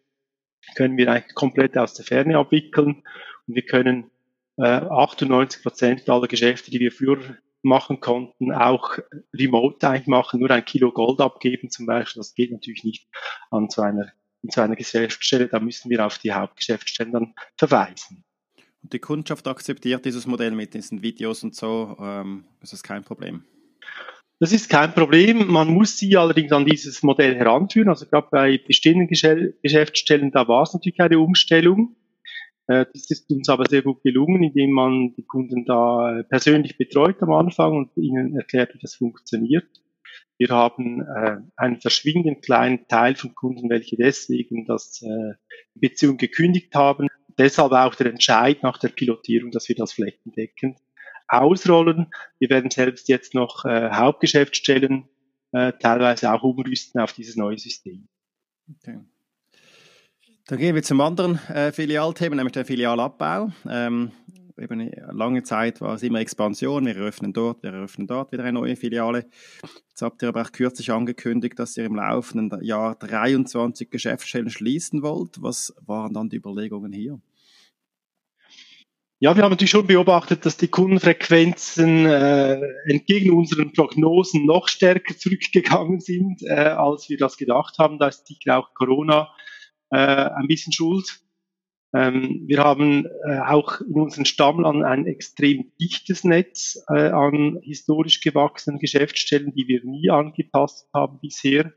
können 0.75 0.97
wir 0.97 1.11
eigentlich 1.11 1.35
komplett 1.35 1.79
aus 1.79 1.95
der 1.95 2.05
Ferne 2.05 2.37
abwickeln 2.37 3.03
und 3.49 3.55
wir 3.55 3.63
können 3.63 4.11
äh, 4.59 4.63
98 4.63 5.63
Prozent 5.63 6.09
aller 6.09 6.29
Geschäfte, 6.29 6.71
die 6.71 6.81
wir 6.81 6.93
früher 6.93 7.19
machen 7.63 8.01
konnten, 8.01 8.53
auch 8.53 8.99
remote 9.35 9.89
eigentlich 9.89 10.07
machen, 10.07 10.41
nur 10.41 10.51
ein 10.51 10.65
Kilo 10.65 10.93
Gold 10.93 11.21
abgeben 11.21 11.71
zum 11.71 11.87
Beispiel. 11.87 12.21
Das 12.21 12.35
geht 12.35 12.53
natürlich 12.53 12.85
nicht 12.85 13.09
an 13.51 13.69
so 13.69 13.83
einer, 13.83 14.13
so 14.43 14.61
einer 14.61 14.77
Geschäftsstelle. 14.77 15.49
Da 15.49 15.59
müssen 15.59 15.91
wir 15.91 16.05
auf 16.05 16.19
die 16.19 16.33
Hauptgeschäftsstellen 16.33 17.13
dann 17.13 17.35
verweisen. 17.57 18.25
Und 18.83 18.93
die 18.93 19.01
Kundschaft 19.01 19.49
akzeptiert 19.49 20.05
dieses 20.05 20.27
Modell 20.27 20.53
mit 20.53 20.75
diesen 20.75 21.03
Videos 21.03 21.43
und 21.43 21.55
so, 21.55 21.97
ähm, 22.01 22.45
das 22.61 22.73
ist 22.73 22.85
kein 22.85 23.03
Problem. 23.03 23.45
Das 24.41 24.53
ist 24.53 24.71
kein 24.71 24.95
Problem. 24.95 25.49
Man 25.49 25.69
muss 25.69 25.97
sie 25.97 26.17
allerdings 26.17 26.53
an 26.53 26.65
dieses 26.65 27.03
Modell 27.03 27.35
heranführen. 27.35 27.89
Also 27.89 28.07
gerade 28.07 28.29
bei 28.31 28.59
bestehenden 28.59 29.09
Geschäftsstellen, 29.09 30.31
da 30.31 30.47
war 30.47 30.63
es 30.63 30.75
natürlich 30.75 31.01
eine 31.01 31.19
Umstellung. 31.19 31.97
Äh, 32.69 32.87
das 32.93 33.11
ist 33.11 33.31
uns 33.31 33.49
aber 33.49 33.65
sehr 33.69 33.83
gut 33.83 34.03
gelungen, 34.03 34.43
indem 34.43 34.71
man 34.71 35.15
die 35.15 35.25
Kunden 35.25 35.65
da 35.65 36.23
persönlich 36.29 36.79
betreut 36.79 37.21
am 37.23 37.33
Anfang 37.33 37.77
und 37.77 37.97
ihnen 37.97 38.37
erklärt, 38.37 38.75
wie 38.75 38.79
das 38.79 38.95
funktioniert. 38.95 39.69
Wir 40.39 40.51
haben 40.51 41.03
äh, 41.03 41.39
einen 41.57 41.81
verschwindend 41.81 42.43
kleinen 42.43 42.87
Teil 42.87 43.17
von 43.17 43.35
Kunden, 43.35 43.69
welche 43.69 43.97
deswegen 43.97 44.67
das 44.67 45.03
äh, 45.03 45.35
Beziehung 45.75 46.17
gekündigt 46.17 46.75
haben. 46.75 47.09
Deshalb 47.37 47.73
auch 47.73 47.95
der 47.97 48.07
Entscheid 48.07 48.63
nach 48.63 48.79
der 48.79 48.89
Pilotierung, 48.89 49.51
dass 49.51 49.69
wir 49.69 49.75
das 49.75 49.93
flächendeckend 49.93 50.79
ausrollen. 51.27 52.07
Wir 52.39 52.51
werden 52.51 52.71
selbst 52.71 53.09
jetzt 53.09 53.35
noch 53.35 53.65
äh, 53.65 53.91
Hauptgeschäftsstellen 53.91 55.09
äh, 55.53 55.73
teilweise 55.81 56.33
auch 56.33 56.43
umrüsten 56.43 57.01
auf 57.01 57.13
dieses 57.13 57.37
neue 57.37 57.59
System. 57.59 58.09
Okay. 58.77 58.99
Dann 60.49 60.59
gehen 60.59 60.75
wir 60.75 60.83
zum 60.83 61.03
anderen 61.03 61.39
äh, 61.49 61.73
Filialthema, 61.73 62.35
nämlich 62.35 62.55
der 62.55 62.65
Filialabbau. 62.65 63.53
Ähm, 63.69 64.13
eben 64.59 64.91
lange 65.13 65.43
Zeit 65.43 65.83
war 65.83 65.97
es 65.97 66.03
immer 66.03 66.21
Expansion. 66.21 66.87
Wir 66.87 66.97
eröffnen 66.97 67.35
dort, 67.35 67.63
wir 67.63 67.71
eröffnen 67.71 68.07
dort 68.07 68.33
wieder 68.33 68.45
eine 68.45 68.55
neue 68.55 68.75
Filiale. 68.75 69.27
Jetzt 69.91 70.01
habt 70.01 70.23
ihr 70.23 70.31
aber 70.31 70.41
auch 70.41 70.51
kürzlich 70.51 70.91
angekündigt, 70.91 71.59
dass 71.59 71.77
ihr 71.77 71.85
im 71.85 71.97
laufenden 71.97 72.65
Jahr 72.65 72.95
23 72.95 73.91
Geschäftsstellen 73.91 74.49
schließen 74.49 75.03
wollt. 75.03 75.43
Was 75.43 75.75
waren 75.85 76.15
dann 76.15 76.31
die 76.31 76.37
Überlegungen 76.37 76.95
hier? 76.95 77.21
Ja, 79.21 79.37
wir 79.37 79.43
haben 79.43 79.51
natürlich 79.51 79.73
schon 79.73 79.87
beobachtet, 79.87 80.47
dass 80.47 80.57
die 80.57 80.69
Kundenfrequenzen 80.69 82.07
äh, 82.07 82.59
entgegen 82.87 83.37
unseren 83.37 83.75
Prognosen 83.75 84.47
noch 84.47 84.69
stärker 84.69 85.15
zurückgegangen 85.15 86.01
sind, 86.01 86.43
äh, 86.43 86.55
als 86.55 87.11
wir 87.11 87.19
das 87.19 87.37
gedacht 87.37 87.79
haben. 87.79 87.99
Da 87.99 88.09
ist 88.09 88.27
sicher 88.27 88.57
auch 88.59 88.73
Corona 88.73 89.29
äh, 89.91 89.97
ein 89.97 90.49
bisschen 90.49 90.73
schuld. 90.73 91.21
Ähm, 91.95 92.45
wir 92.47 92.59
haben 92.59 93.07
äh, 93.27 93.39
auch 93.39 93.81
in 93.81 93.95
unseren 93.95 94.27
Stammland 94.27 94.85
ein 94.85 95.07
extrem 95.07 95.73
dichtes 95.81 96.23
Netz 96.23 96.85
äh, 96.89 97.09
an 97.09 97.61
historisch 97.63 98.21
gewachsenen 98.21 98.79
Geschäftsstellen, 98.79 99.55
die 99.55 99.69
wir 99.69 99.83
nie 99.85 100.11
angepasst 100.11 100.89
haben 100.93 101.19
bisher. 101.21 101.73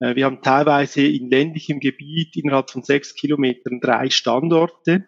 Äh, 0.00 0.16
wir 0.16 0.24
haben 0.24 0.42
teilweise 0.42 1.06
in 1.06 1.30
ländlichem 1.30 1.78
Gebiet 1.78 2.36
innerhalb 2.36 2.70
von 2.70 2.82
sechs 2.82 3.14
Kilometern 3.14 3.80
drei 3.80 4.10
Standorte. 4.10 5.06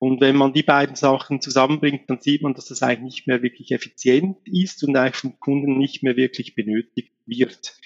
Und 0.00 0.22
wenn 0.22 0.34
man 0.34 0.54
die 0.54 0.62
beiden 0.62 0.96
Sachen 0.96 1.42
zusammenbringt, 1.42 2.08
dann 2.08 2.20
sieht 2.20 2.40
man, 2.40 2.54
dass 2.54 2.64
das 2.64 2.82
eigentlich 2.82 3.04
nicht 3.04 3.26
mehr 3.26 3.42
wirklich 3.42 3.70
effizient 3.70 4.38
ist 4.46 4.82
und 4.82 4.96
eigentlich 4.96 5.16
vom 5.16 5.38
Kunden 5.38 5.76
nicht 5.76 6.02
mehr 6.02 6.16
wirklich 6.16 6.54
benötigt 6.54 7.12
wird. 7.26 7.76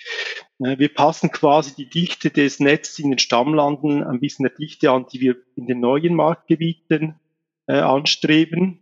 Wir 0.59 0.95
passen 0.95 1.33
quasi 1.33 1.75
die 1.75 1.91
Dichte 1.91 2.31
des 2.31 2.61
Netzes 2.61 3.01
in 3.01 3.11
den 3.11 3.19
Stammlanden 3.19 4.05
ein 4.05 4.21
bisschen 4.21 4.45
der 4.45 4.57
Dichte 4.57 4.93
an, 4.93 5.07
die 5.13 5.21
wir 5.21 5.37
in 5.57 5.67
den 5.67 5.81
neuen 5.81 6.15
Marktgebieten 6.15 7.19
äh, 7.67 7.81
anstreben 7.81 8.79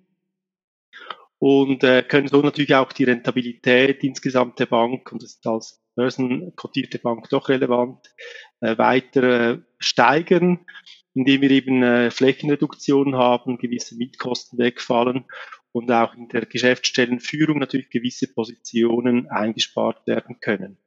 und 1.38 1.82
äh, 1.84 2.02
können 2.02 2.28
so 2.28 2.42
natürlich 2.42 2.74
auch 2.74 2.92
die 2.92 3.04
Rentabilität 3.04 4.04
insgesamt 4.04 4.58
der 4.58 4.66
Bank, 4.66 5.10
und 5.10 5.22
das 5.22 5.36
ist 5.36 5.46
als 5.46 5.82
börsenkotierte 5.94 6.98
Bank 6.98 7.30
doch 7.30 7.48
relevant, 7.48 8.14
äh, 8.60 8.76
weiter 8.76 9.54
äh, 9.54 9.58
steigern 9.78 10.66
indem 11.14 11.40
wir 11.42 11.50
eben 11.50 11.82
äh, 11.82 12.10
Flächenreduktion 12.10 13.16
haben, 13.16 13.58
gewisse 13.58 13.96
Mietkosten 13.96 14.58
wegfallen 14.58 15.24
und 15.72 15.90
auch 15.90 16.14
in 16.14 16.28
der 16.28 16.44
Geschäftsstellenführung 16.46 17.58
natürlich 17.58 17.90
gewisse 17.90 18.32
Positionen 18.32 19.28
eingespart 19.28 20.06
werden 20.06 20.38
können. 20.40 20.78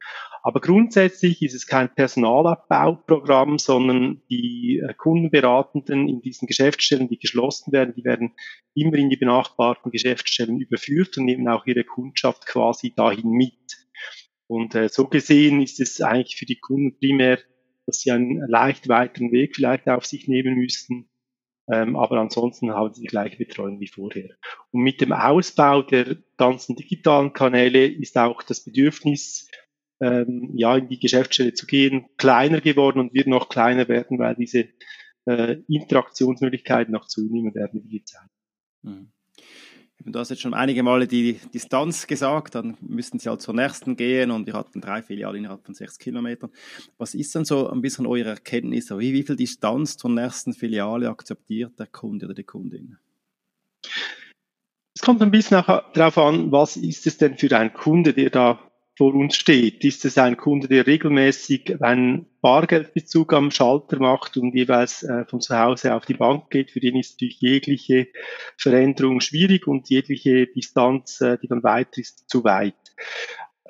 Aber 0.44 0.62
grundsätzlich 0.62 1.42
ist 1.42 1.56
es 1.56 1.66
kein 1.66 1.94
Personalabbauprogramm, 1.94 3.58
sondern 3.58 4.22
die 4.30 4.80
äh, 4.80 4.94
Kundenberatenden 4.94 6.08
in 6.08 6.22
diesen 6.22 6.48
Geschäftsstellen, 6.48 7.10
die 7.10 7.18
geschlossen 7.18 7.74
werden, 7.74 7.96
die 7.98 8.04
werden 8.04 8.36
immer 8.76 8.98
in 8.98 9.10
die 9.10 9.18
benachbarten 9.18 9.92
Geschäftsstellen 9.92 10.60
überführt 10.60 11.18
und 11.18 11.26
nehmen 11.26 11.48
auch 11.48 11.66
ihre 11.66 11.84
Kundschaft 11.84 12.46
quasi 12.46 12.94
dahin 12.96 13.32
mit. 13.32 13.54
Und 14.48 14.76
äh, 14.76 14.90
so 14.90 15.08
gesehen 15.08 15.62
ist 15.62 15.80
es 15.80 16.00
eigentlich 16.02 16.36
für 16.36 16.46
die 16.46 16.60
Kunden 16.60 17.00
primär 17.00 17.40
dass 17.86 18.00
sie 18.00 18.12
einen 18.12 18.48
leicht 18.48 18.88
weiteren 18.88 19.32
Weg 19.32 19.56
vielleicht 19.56 19.88
auf 19.88 20.06
sich 20.06 20.28
nehmen 20.28 20.56
müssten. 20.56 21.10
Ähm, 21.68 21.96
aber 21.96 22.20
ansonsten 22.20 22.72
haben 22.72 22.94
sie 22.94 23.02
die 23.02 23.08
gleiche 23.08 23.38
Betreuung 23.38 23.80
wie 23.80 23.88
vorher. 23.88 24.36
Und 24.72 24.82
mit 24.82 25.02
dem 25.02 25.12
Ausbau 25.12 25.82
der 25.82 26.18
ganzen 26.38 26.76
digitalen 26.76 27.34
Kanäle 27.34 27.88
ist 27.88 28.18
auch 28.18 28.44
das 28.44 28.64
Bedürfnis, 28.64 29.50
ähm, 30.00 30.52
ja, 30.56 30.78
in 30.78 30.90
die 30.90 31.00
Geschäftsstelle 31.00 31.54
zu 31.54 31.66
gehen, 31.66 32.06
kleiner 32.18 32.62
geworden 32.62 33.00
und 33.00 33.14
wird 33.14 33.28
noch 33.28 33.50
kleiner 33.50 33.88
werden, 33.88 34.20
weil 34.20 34.36
diese 34.36 34.68
äh, 35.26 35.58
Interaktionsmöglichkeiten 35.68 36.92
noch 36.92 37.08
zunehmen 37.08 37.56
werden 37.56 37.80
über 37.80 37.90
die 37.90 38.04
Zeit. 38.04 38.30
Mhm. 38.84 39.12
Du 40.04 40.20
hast 40.20 40.30
jetzt 40.30 40.42
schon 40.42 40.54
einige 40.54 40.84
Male 40.84 41.08
die 41.08 41.40
Distanz 41.54 42.06
gesagt, 42.06 42.56
dann 42.56 42.78
müssten 42.82 43.18
Sie 43.18 43.30
halt 43.30 43.42
zur 43.42 43.54
nächsten 43.54 43.96
gehen 43.96 44.30
und 44.30 44.46
wir 44.46 44.54
hatten 44.54 44.82
drei 44.82 45.02
Filialen 45.02 45.38
innerhalb 45.38 45.66
von 45.66 45.74
sechs 45.74 45.98
Kilometern. 45.98 46.52
Was 46.98 47.16
ist 47.16 47.34
denn 47.34 47.46
so 47.46 47.70
ein 47.70 47.82
bisschen 47.82 48.06
eure 48.06 48.30
Erkenntnis? 48.30 48.92
Wie, 48.92 49.14
wie 49.14 49.24
viel 49.24 49.36
Distanz 49.36 49.98
zur 49.98 50.12
nächsten 50.12 50.54
Filiale 50.54 51.10
akzeptiert 51.10 51.80
der 51.80 51.88
Kunde 51.88 52.26
oder 52.26 52.36
die 52.36 52.44
Kundin? 52.44 52.98
Es 54.94 55.02
kommt 55.02 55.22
ein 55.22 55.32
bisschen 55.32 55.64
darauf 55.66 56.18
an, 56.18 56.52
was 56.52 56.78
ist 56.78 57.08
es 57.08 57.18
denn 57.18 57.38
für 57.38 57.58
ein 57.58 57.74
Kunde, 57.74 58.14
der 58.14 58.30
da 58.30 58.60
vor 58.98 59.14
uns 59.14 59.36
steht. 59.36 59.84
Ist 59.84 60.06
es 60.06 60.18
ein 60.18 60.38
Kunde, 60.38 60.68
der 60.68 60.88
regelmäßig 60.88 61.82
einen 61.82 62.28
Bargeldbezug 62.46 63.34
am 63.34 63.50
Schalter 63.50 63.98
macht 63.98 64.38
und 64.38 64.54
jeweils 64.54 65.02
äh, 65.02 65.26
von 65.26 65.42
zu 65.42 65.58
Hause 65.58 65.96
auf 65.96 66.06
die 66.06 66.14
Bank 66.14 66.52
geht? 66.52 66.70
Für 66.70 66.80
den 66.80 66.96
ist 66.96 67.14
natürlich 67.14 67.42
jegliche 67.42 68.08
Veränderung 68.56 69.20
schwierig 69.20 69.66
und 69.66 69.90
jegliche 69.90 70.46
Distanz, 70.46 71.22
äh, 71.22 71.40
die 71.42 71.48
dann 71.48 71.64
weiter 71.64 72.00
ist, 72.00 72.30
zu 72.30 72.44
weit. 72.44 72.76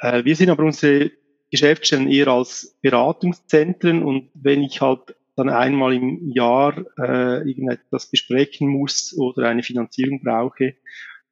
Äh, 0.01 0.25
wir 0.25 0.35
sind 0.35 0.49
aber 0.49 0.65
unsere 0.65 1.11
Geschäftsstellen 1.51 2.11
eher 2.11 2.27
als 2.27 2.77
Beratungszentren 2.81 4.03
und 4.03 4.29
wenn 4.33 4.61
ich 4.61 4.81
halt 4.81 5.15
dann 5.37 5.47
einmal 5.47 5.93
im 5.93 6.29
Jahr 6.33 6.77
äh, 6.99 7.47
irgendetwas 7.49 8.11
besprechen 8.11 8.67
muss 8.67 9.17
oder 9.17 9.47
eine 9.47 9.63
Finanzierung 9.63 10.21
brauche, 10.21 10.75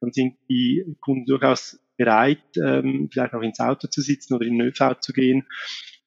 dann 0.00 0.12
sind 0.12 0.36
die 0.48 0.96
Kunden 1.02 1.26
durchaus 1.26 1.78
bereit, 1.98 2.42
ähm, 2.56 3.10
vielleicht 3.12 3.34
auch 3.34 3.42
ins 3.42 3.60
Auto 3.60 3.86
zu 3.86 4.00
sitzen 4.00 4.32
oder 4.32 4.46
in 4.46 4.58
den 4.58 4.68
ÖV 4.68 4.98
zu 5.00 5.12
gehen 5.12 5.46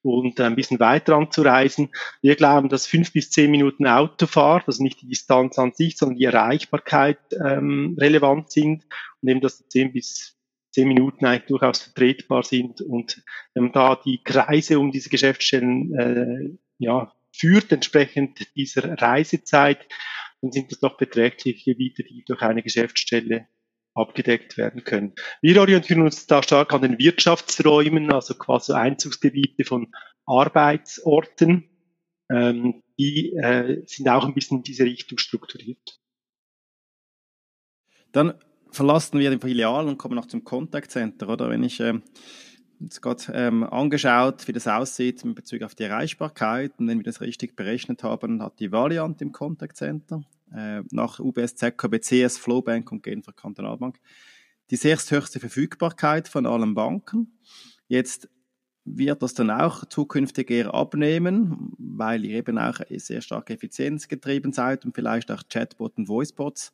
und 0.07 0.39
ein 0.39 0.55
bisschen 0.55 0.79
weiter 0.79 1.15
anzureisen. 1.15 1.89
Wir 2.21 2.35
glauben, 2.35 2.69
dass 2.69 2.87
fünf 2.87 3.13
bis 3.13 3.29
zehn 3.29 3.51
Minuten 3.51 3.87
Autofahrt, 3.87 4.67
also 4.67 4.83
nicht 4.83 5.01
die 5.01 5.07
Distanz 5.07 5.59
an 5.59 5.73
sich, 5.73 5.97
sondern 5.97 6.17
die 6.17 6.25
Erreichbarkeit 6.25 7.19
ähm, 7.33 7.95
relevant 7.99 8.51
sind 8.51 8.85
und 9.21 9.29
eben, 9.29 9.41
dass 9.41 9.67
zehn 9.69 9.91
bis 9.91 10.37
zehn 10.71 10.87
Minuten 10.87 11.25
eigentlich 11.25 11.47
durchaus 11.47 11.81
vertretbar 11.81 12.43
sind 12.43 12.81
und 12.81 13.23
man 13.55 13.71
da 13.71 13.95
die 13.95 14.21
Kreise 14.23 14.79
um 14.79 14.91
diese 14.91 15.09
Geschäftsstellen 15.09 15.95
äh, 15.95 16.57
ja, 16.77 17.11
führt, 17.31 17.71
entsprechend 17.71 18.55
dieser 18.55 19.01
Reisezeit, 19.01 19.87
dann 20.41 20.51
sind 20.51 20.71
das 20.71 20.79
doch 20.79 20.97
beträchtliche 20.97 21.71
Gebiete, 21.71 22.03
die 22.03 22.23
durch 22.25 22.41
eine 22.43 22.61
Geschäftsstelle 22.61 23.47
abgedeckt 23.97 24.57
werden 24.57 24.83
können. 24.83 25.13
Wir 25.41 25.59
orientieren 25.59 26.01
uns 26.01 26.27
da 26.27 26.43
stark 26.43 26.73
an 26.73 26.81
den 26.81 26.99
Wirtschaftsräumen, 26.99 28.11
also 28.11 28.35
quasi 28.35 28.73
Einzugsgebiete 28.73 29.65
von 29.65 29.93
Arbeitsorten. 30.25 31.69
Ähm, 32.29 32.83
die 32.99 33.33
äh, 33.33 33.83
sind 33.85 34.09
auch 34.09 34.25
ein 34.25 34.33
bisschen 34.33 34.57
in 34.57 34.63
diese 34.63 34.83
Richtung 34.83 35.17
strukturiert. 35.17 35.99
Dann 38.11 38.33
verlassen 38.71 39.19
wir 39.19 39.29
den 39.29 39.39
Filial 39.39 39.87
und 39.87 39.97
kommen 39.97 40.15
noch 40.15 40.27
zum 40.27 40.43
Contact 40.43 40.91
Center, 40.91 41.29
oder? 41.29 41.49
Wenn 41.49 41.63
ich 41.63 41.79
äh, 41.79 41.99
gerade 43.01 43.23
ähm, 43.33 43.63
angeschaut, 43.63 44.47
wie 44.47 44.53
das 44.53 44.67
aussieht 44.67 45.23
in 45.23 45.35
Bezug 45.35 45.61
auf 45.63 45.75
die 45.75 45.83
Erreichbarkeit 45.83 46.73
und 46.77 46.87
wenn 46.87 46.99
wir 46.99 47.03
das 47.03 47.21
richtig 47.21 47.55
berechnet 47.55 48.03
haben, 48.03 48.41
hat 48.41 48.59
die 48.59 48.71
Valiant 48.71 49.21
im 49.21 49.31
Contact 49.31 49.77
Center 49.77 50.23
äh, 50.55 50.83
nach 50.91 51.19
UBS, 51.19 51.55
ZKB, 51.55 51.99
CS, 52.01 52.37
Flowbank 52.37 52.91
und 52.91 53.03
Genfer 53.03 53.33
Kantonalbank 53.33 53.99
die 54.69 54.75
sechsthöchste 54.75 55.39
Verfügbarkeit 55.39 56.27
von 56.27 56.45
allen 56.45 56.73
Banken. 56.73 57.39
Jetzt 57.87 58.29
wird 58.83 59.21
das 59.21 59.33
dann 59.33 59.49
auch 59.49 59.85
zukünftig 59.85 60.49
eher 60.49 60.73
abnehmen, 60.73 61.73
weil 61.77 62.25
ihr 62.25 62.37
eben 62.37 62.57
auch 62.57 62.79
sehr 62.89 63.21
stark 63.21 63.49
effizienzgetrieben 63.49 64.53
seid 64.53 64.85
und 64.85 64.95
vielleicht 64.95 65.31
auch 65.31 65.43
Chatbot 65.49 65.97
und 65.97 66.07
Voicebots 66.07 66.73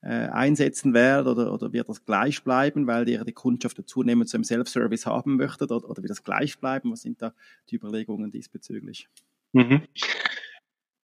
äh, 0.00 0.28
einsetzen 0.28 0.94
werdet 0.94 1.26
oder, 1.26 1.52
oder 1.52 1.72
wird 1.72 1.88
das 1.88 2.04
gleich 2.04 2.42
bleiben, 2.42 2.86
weil 2.86 3.08
ihr 3.08 3.24
die 3.24 3.32
Kundschaft 3.32 3.80
zunehmend 3.86 4.28
zu 4.28 4.36
einem 4.36 4.44
Self-Service 4.44 5.06
haben 5.06 5.36
möchtet 5.36 5.70
oder, 5.70 5.88
oder 5.88 6.02
wird 6.02 6.10
das 6.10 6.24
gleich 6.24 6.58
bleiben? 6.58 6.90
Was 6.90 7.02
sind 7.02 7.20
da 7.20 7.34
die 7.70 7.76
Überlegungen 7.76 8.30
diesbezüglich? 8.30 9.08
Mhm. 9.52 9.82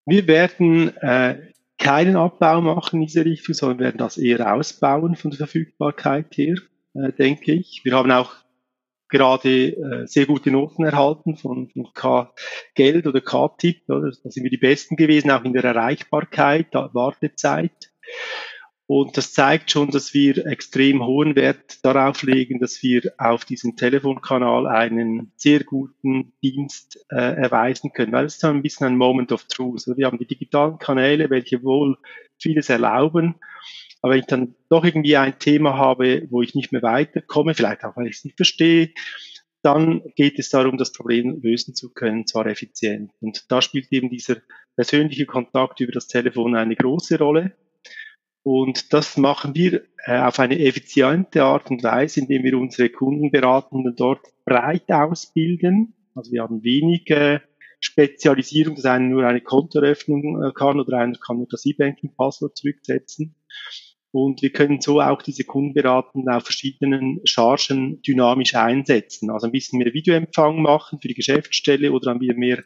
Wir 0.05 0.27
werden 0.27 0.97
äh, 0.97 1.51
keinen 1.79 2.17
Abbau 2.17 2.61
machen 2.61 3.01
in 3.01 3.07
diese 3.07 3.25
Richtung, 3.25 3.55
sondern 3.55 3.79
werden 3.79 3.97
das 3.97 4.17
eher 4.17 4.53
ausbauen 4.53 5.15
von 5.15 5.31
der 5.31 5.39
Verfügbarkeit 5.39 6.37
her, 6.37 6.55
äh, 6.93 7.11
denke 7.13 7.53
ich. 7.53 7.81
Wir 7.83 7.93
haben 7.93 8.11
auch 8.11 8.35
gerade 9.07 9.69
äh, 9.69 10.05
sehr 10.05 10.25
gute 10.27 10.51
Noten 10.51 10.83
erhalten 10.83 11.35
von, 11.35 11.69
von 11.69 11.87
K-Geld 11.93 13.07
oder 13.07 13.21
K-Tipp. 13.21 13.81
Da 13.87 14.01
sind 14.11 14.43
wir 14.43 14.51
die 14.51 14.57
Besten 14.57 14.95
gewesen, 14.95 15.31
auch 15.31 15.43
in 15.43 15.53
der 15.53 15.63
Erreichbarkeit, 15.63 16.67
Wartezeit. 16.73 17.91
Und 18.91 19.17
das 19.17 19.33
zeigt 19.33 19.69
schon, 19.69 19.91
dass 19.91 20.15
wir 20.15 20.47
extrem 20.47 21.05
hohen 21.05 21.35
Wert 21.35 21.85
darauf 21.85 22.23
legen, 22.23 22.57
dass 22.57 22.81
wir 22.81 23.13
auf 23.19 23.45
diesem 23.45 23.75
Telefonkanal 23.75 24.65
einen 24.65 25.31
sehr 25.35 25.63
guten 25.63 26.33
Dienst 26.41 27.05
äh, 27.11 27.35
erweisen 27.35 27.93
können, 27.93 28.11
weil 28.13 28.25
es 28.25 28.37
ist 28.37 28.45
ein 28.45 28.63
bisschen 28.63 28.87
ein 28.87 28.97
Moment 28.97 29.31
of 29.31 29.43
Truth. 29.43 29.75
Also 29.75 29.95
wir 29.95 30.07
haben 30.07 30.17
die 30.17 30.25
digitalen 30.25 30.79
Kanäle, 30.79 31.29
welche 31.29 31.61
wohl 31.61 31.99
vieles 32.39 32.69
erlauben, 32.69 33.35
aber 34.01 34.13
wenn 34.13 34.21
ich 34.21 34.25
dann 34.25 34.55
doch 34.69 34.83
irgendwie 34.83 35.17
ein 35.17 35.37
Thema 35.37 35.77
habe, 35.77 36.25
wo 36.31 36.41
ich 36.41 36.55
nicht 36.55 36.71
mehr 36.71 36.81
weiterkomme, 36.81 37.53
vielleicht 37.53 37.83
auch, 37.83 37.95
weil 37.95 38.07
ich 38.07 38.15
es 38.15 38.25
nicht 38.25 38.37
verstehe, 38.37 38.89
dann 39.61 40.01
geht 40.15 40.39
es 40.39 40.49
darum, 40.49 40.79
das 40.79 40.93
Problem 40.93 41.39
lösen 41.43 41.75
zu 41.75 41.93
können, 41.93 42.25
zwar 42.25 42.47
effizient. 42.47 43.11
Und 43.21 43.51
da 43.51 43.61
spielt 43.61 43.91
eben 43.91 44.09
dieser 44.09 44.37
persönliche 44.75 45.27
Kontakt 45.27 45.79
über 45.79 45.91
das 45.91 46.07
Telefon 46.07 46.55
eine 46.55 46.75
große 46.75 47.19
Rolle. 47.19 47.55
Und 48.43 48.93
das 48.93 49.17
machen 49.17 49.53
wir 49.53 49.83
äh, 50.05 50.17
auf 50.19 50.39
eine 50.39 50.59
effiziente 50.59 51.43
Art 51.43 51.69
und 51.69 51.83
Weise, 51.83 52.21
indem 52.21 52.43
wir 52.43 52.57
unsere 52.57 52.89
Kundenberatenden 52.89 53.95
dort 53.95 54.25
breit 54.45 54.89
ausbilden. 54.91 55.93
Also 56.15 56.31
wir 56.31 56.41
haben 56.43 56.63
wenige 56.63 57.41
Spezialisierung, 57.79 58.75
dass 58.75 58.85
einer 58.85 59.05
nur 59.05 59.25
eine 59.25 59.41
Kontoeröffnung 59.41 60.43
äh, 60.43 60.51
kann 60.53 60.79
oder 60.79 60.97
einer 60.97 61.17
kann 61.17 61.37
nur 61.37 61.47
das 61.49 61.65
E-Banking-Passwort 61.65 62.57
zurücksetzen. 62.57 63.35
Und 64.11 64.41
wir 64.41 64.51
können 64.51 64.81
so 64.81 65.01
auch 65.01 65.21
diese 65.21 65.43
Kundenberatenden 65.43 66.33
auf 66.33 66.43
verschiedenen 66.43 67.21
Chargen 67.25 68.01
dynamisch 68.01 68.55
einsetzen. 68.55 69.29
Also 69.29 69.47
ein 69.47 69.51
bisschen 69.51 69.79
mehr 69.79 69.93
Videoempfang 69.93 70.61
machen 70.61 70.99
für 70.99 71.07
die 71.07 71.13
Geschäftsstelle 71.13 71.91
oder 71.91 72.13
dann 72.13 72.21
wieder 72.21 72.33
mehr 72.33 72.63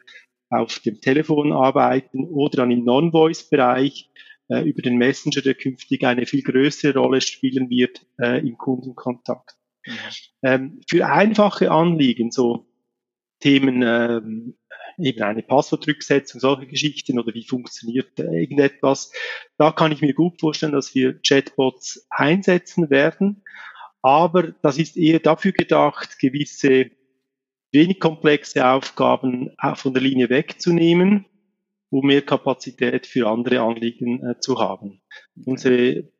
auf 0.48 0.78
dem 0.78 1.00
Telefon 1.00 1.52
arbeiten 1.52 2.24
oder 2.24 2.58
dann 2.58 2.70
im 2.70 2.84
Non-Voice-Bereich 2.84 4.08
äh, 4.48 4.60
über 4.60 4.82
den 4.82 4.96
Messenger, 4.96 5.42
der 5.42 5.54
künftig 5.54 6.04
eine 6.04 6.26
viel 6.26 6.42
größere 6.42 6.98
Rolle 6.98 7.20
spielen 7.20 7.70
wird 7.70 8.04
äh, 8.20 8.40
im 8.40 8.58
Kundenkontakt. 8.58 9.56
Mhm. 9.86 9.92
Ähm, 10.42 10.80
für 10.88 11.06
einfache 11.06 11.70
Anliegen, 11.70 12.30
so 12.30 12.66
Themen 13.40 13.82
ähm, 13.82 14.56
eben 14.98 15.22
eine 15.22 15.42
Passwortrücksetzung, 15.42 16.40
solche 16.40 16.66
Geschichten 16.66 17.18
oder 17.18 17.34
wie 17.34 17.46
funktioniert 17.46 18.18
äh, 18.18 18.42
irgendetwas, 18.42 19.12
da 19.58 19.72
kann 19.72 19.92
ich 19.92 20.00
mir 20.00 20.14
gut 20.14 20.40
vorstellen, 20.40 20.72
dass 20.72 20.94
wir 20.94 21.20
Chatbots 21.26 22.06
einsetzen 22.10 22.90
werden. 22.90 23.42
Aber 24.02 24.52
das 24.62 24.78
ist 24.78 24.96
eher 24.96 25.18
dafür 25.18 25.52
gedacht, 25.52 26.18
gewisse 26.18 26.90
wenig 27.72 27.98
komplexe 27.98 28.66
Aufgaben 28.66 29.50
von 29.74 29.94
der 29.94 30.02
Linie 30.02 30.28
wegzunehmen 30.28 31.26
um 31.94 32.06
mehr 32.08 32.22
Kapazität 32.22 33.06
für 33.06 33.28
andere 33.28 33.60
Anliegen 33.60 34.20
äh, 34.26 34.40
zu 34.40 34.58
haben. 34.58 35.00
Unsere 35.44 36.10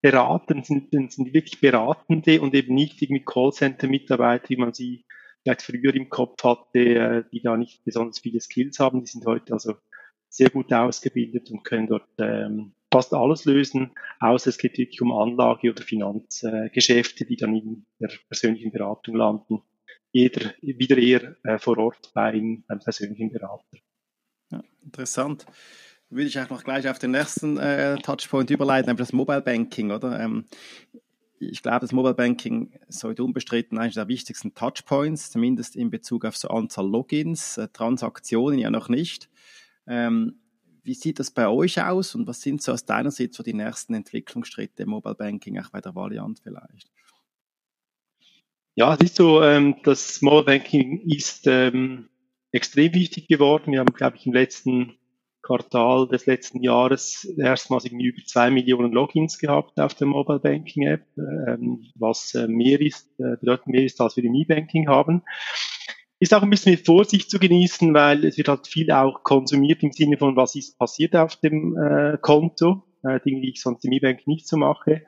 Berater 0.00 0.62
sind, 0.62 0.92
sind 0.92 1.34
wirklich 1.34 1.60
Beratende 1.60 2.40
und 2.40 2.54
eben 2.54 2.74
nicht 2.74 3.02
irgendwie 3.02 3.22
Callcenter-Mitarbeiter, 3.22 4.48
wie 4.48 4.56
man 4.56 4.72
sie 4.72 5.04
vielleicht 5.42 5.60
früher 5.60 5.94
im 5.94 6.08
Kopf 6.08 6.42
hatte, 6.42 6.78
äh, 6.78 7.24
die 7.30 7.42
da 7.42 7.54
nicht 7.58 7.84
besonders 7.84 8.20
viele 8.20 8.40
Skills 8.40 8.78
haben. 8.78 9.00
Die 9.00 9.10
sind 9.10 9.26
heute 9.26 9.52
also 9.52 9.74
sehr 10.30 10.48
gut 10.48 10.72
ausgebildet 10.72 11.50
und 11.50 11.64
können 11.64 11.86
dort 11.86 12.08
ähm, 12.18 12.72
fast 12.90 13.12
alles 13.12 13.44
lösen, 13.44 13.90
außer 14.20 14.48
es 14.48 14.56
geht 14.56 14.78
wirklich 14.78 15.02
um 15.02 15.12
Anlage- 15.12 15.70
oder 15.70 15.82
Finanzgeschäfte, 15.82 17.24
äh, 17.24 17.26
die 17.26 17.36
dann 17.36 17.54
in 17.54 17.84
der 18.00 18.10
persönlichen 18.28 18.72
Beratung 18.72 19.16
landen. 19.16 19.60
Jeder 20.12 20.54
wieder 20.62 20.96
eher 20.96 21.36
äh, 21.44 21.58
vor 21.58 21.76
Ort 21.76 22.10
beim, 22.14 22.64
beim 22.66 22.78
persönlichen 22.78 23.30
Berater. 23.30 23.76
Interessant. 24.84 25.46
Würde 26.10 26.28
ich 26.28 26.38
auch 26.38 26.50
noch 26.50 26.64
gleich 26.64 26.88
auf 26.88 26.98
den 26.98 27.12
nächsten 27.12 27.58
äh, 27.58 27.96
Touchpoint 27.96 28.50
überleiten, 28.50 28.86
nämlich 28.86 29.06
das 29.06 29.12
Mobile 29.12 29.42
Banking, 29.42 29.90
oder? 29.90 30.20
Ähm, 30.20 30.44
ich 31.40 31.62
glaube, 31.62 31.80
das 31.80 31.92
Mobile 31.92 32.14
Banking 32.14 32.72
sollte 32.88 33.24
unbestritten 33.24 33.78
eines 33.78 33.94
der 33.94 34.08
wichtigsten 34.08 34.54
Touchpoints, 34.54 35.30
zumindest 35.30 35.76
in 35.76 35.90
Bezug 35.90 36.24
auf 36.24 36.36
so 36.36 36.48
Anzahl 36.48 36.88
Logins, 36.88 37.58
äh, 37.58 37.68
Transaktionen 37.68 38.58
ja 38.58 38.70
noch 38.70 38.88
nicht. 38.88 39.28
Ähm, 39.86 40.40
wie 40.82 40.94
sieht 40.94 41.18
das 41.18 41.30
bei 41.30 41.48
euch 41.48 41.82
aus 41.82 42.14
und 42.14 42.26
was 42.26 42.42
sind 42.42 42.62
so 42.62 42.72
aus 42.72 42.84
deiner 42.84 43.10
Sicht 43.10 43.34
so 43.34 43.42
die 43.42 43.54
nächsten 43.54 43.94
Entwicklungsschritte 43.94 44.82
im 44.82 44.90
Mobile 44.90 45.14
Banking, 45.14 45.58
auch 45.58 45.70
bei 45.70 45.80
der 45.80 45.94
Variant 45.94 46.40
vielleicht? 46.40 46.90
Ja, 48.76 48.94
ist 48.94 49.16
so, 49.16 49.42
ähm, 49.42 49.76
das 49.84 50.20
Mobile 50.20 50.44
Banking 50.44 51.00
ist 51.08 51.46
ähm, 51.46 52.08
extrem 52.54 52.94
wichtig 52.94 53.28
geworden. 53.28 53.72
Wir 53.72 53.80
haben, 53.80 53.92
glaube 53.92 54.16
ich, 54.16 54.26
im 54.26 54.32
letzten 54.32 54.96
Quartal 55.42 56.08
des 56.08 56.24
letzten 56.24 56.62
Jahres 56.62 57.24
erstmals 57.36 57.84
irgendwie 57.84 58.06
über 58.06 58.22
zwei 58.24 58.50
Millionen 58.50 58.92
Logins 58.92 59.38
gehabt 59.38 59.78
auf 59.78 59.94
der 59.94 60.06
Mobile 60.06 60.38
Banking 60.38 60.86
App, 60.86 61.04
ähm, 61.18 61.84
was 61.96 62.34
äh, 62.34 62.48
mehr 62.48 62.80
ist, 62.80 63.08
äh, 63.18 63.36
bedeutend 63.40 63.68
mehr 63.68 63.84
ist, 63.84 64.00
als 64.00 64.16
wir 64.16 64.24
im 64.24 64.34
E-Banking 64.34 64.88
haben. 64.88 65.22
Ist 66.18 66.32
auch 66.32 66.42
ein 66.42 66.48
bisschen 66.48 66.72
mit 66.72 66.86
Vorsicht 66.86 67.30
zu 67.30 67.38
genießen, 67.38 67.92
weil 67.92 68.24
es 68.24 68.38
wird 68.38 68.48
halt 68.48 68.66
viel 68.66 68.90
auch 68.90 69.22
konsumiert 69.22 69.82
im 69.82 69.92
Sinne 69.92 70.16
von, 70.16 70.34
was 70.36 70.54
ist 70.54 70.78
passiert 70.78 71.14
auf 71.14 71.36
dem 71.36 71.76
äh, 71.76 72.16
Konto, 72.20 72.84
Dinge, 73.26 73.42
die 73.42 73.50
ich 73.50 73.60
sonst 73.60 73.84
im 73.84 73.92
E-Banking 73.92 74.32
nicht 74.32 74.48
so 74.48 74.56
mache. 74.56 75.02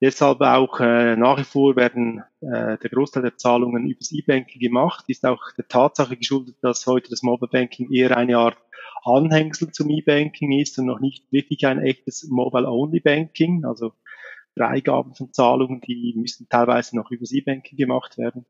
Deshalb 0.00 0.40
auch 0.40 0.80
äh, 0.80 1.14
nach 1.16 1.38
wie 1.38 1.44
vor 1.44 1.76
werden 1.76 2.22
äh, 2.40 2.78
der 2.78 2.90
Großteil 2.90 3.22
der 3.22 3.36
Zahlungen 3.36 3.86
übers 3.86 4.12
E-Banking 4.12 4.60
gemacht. 4.60 5.04
Ist 5.08 5.26
auch 5.26 5.52
der 5.58 5.68
Tatsache 5.68 6.16
geschuldet, 6.16 6.56
dass 6.62 6.86
heute 6.86 7.10
das 7.10 7.22
Mobile 7.22 7.50
Banking 7.50 7.92
eher 7.92 8.16
eine 8.16 8.38
Art 8.38 8.56
Anhängsel 9.04 9.72
zum 9.72 9.90
E-Banking 9.90 10.52
ist 10.58 10.78
und 10.78 10.86
noch 10.86 11.00
nicht 11.00 11.30
wirklich 11.32 11.66
ein 11.66 11.80
echtes 11.82 12.26
Mobile-Only-Banking. 12.30 13.64
Also 13.64 13.92
Freigaben 14.56 15.14
von 15.14 15.32
Zahlungen, 15.32 15.80
die 15.80 16.14
müssen 16.16 16.48
teilweise 16.48 16.96
noch 16.96 17.10
übers 17.10 17.32
E-Banking 17.32 17.76
gemacht 17.76 18.18
werden. 18.18 18.46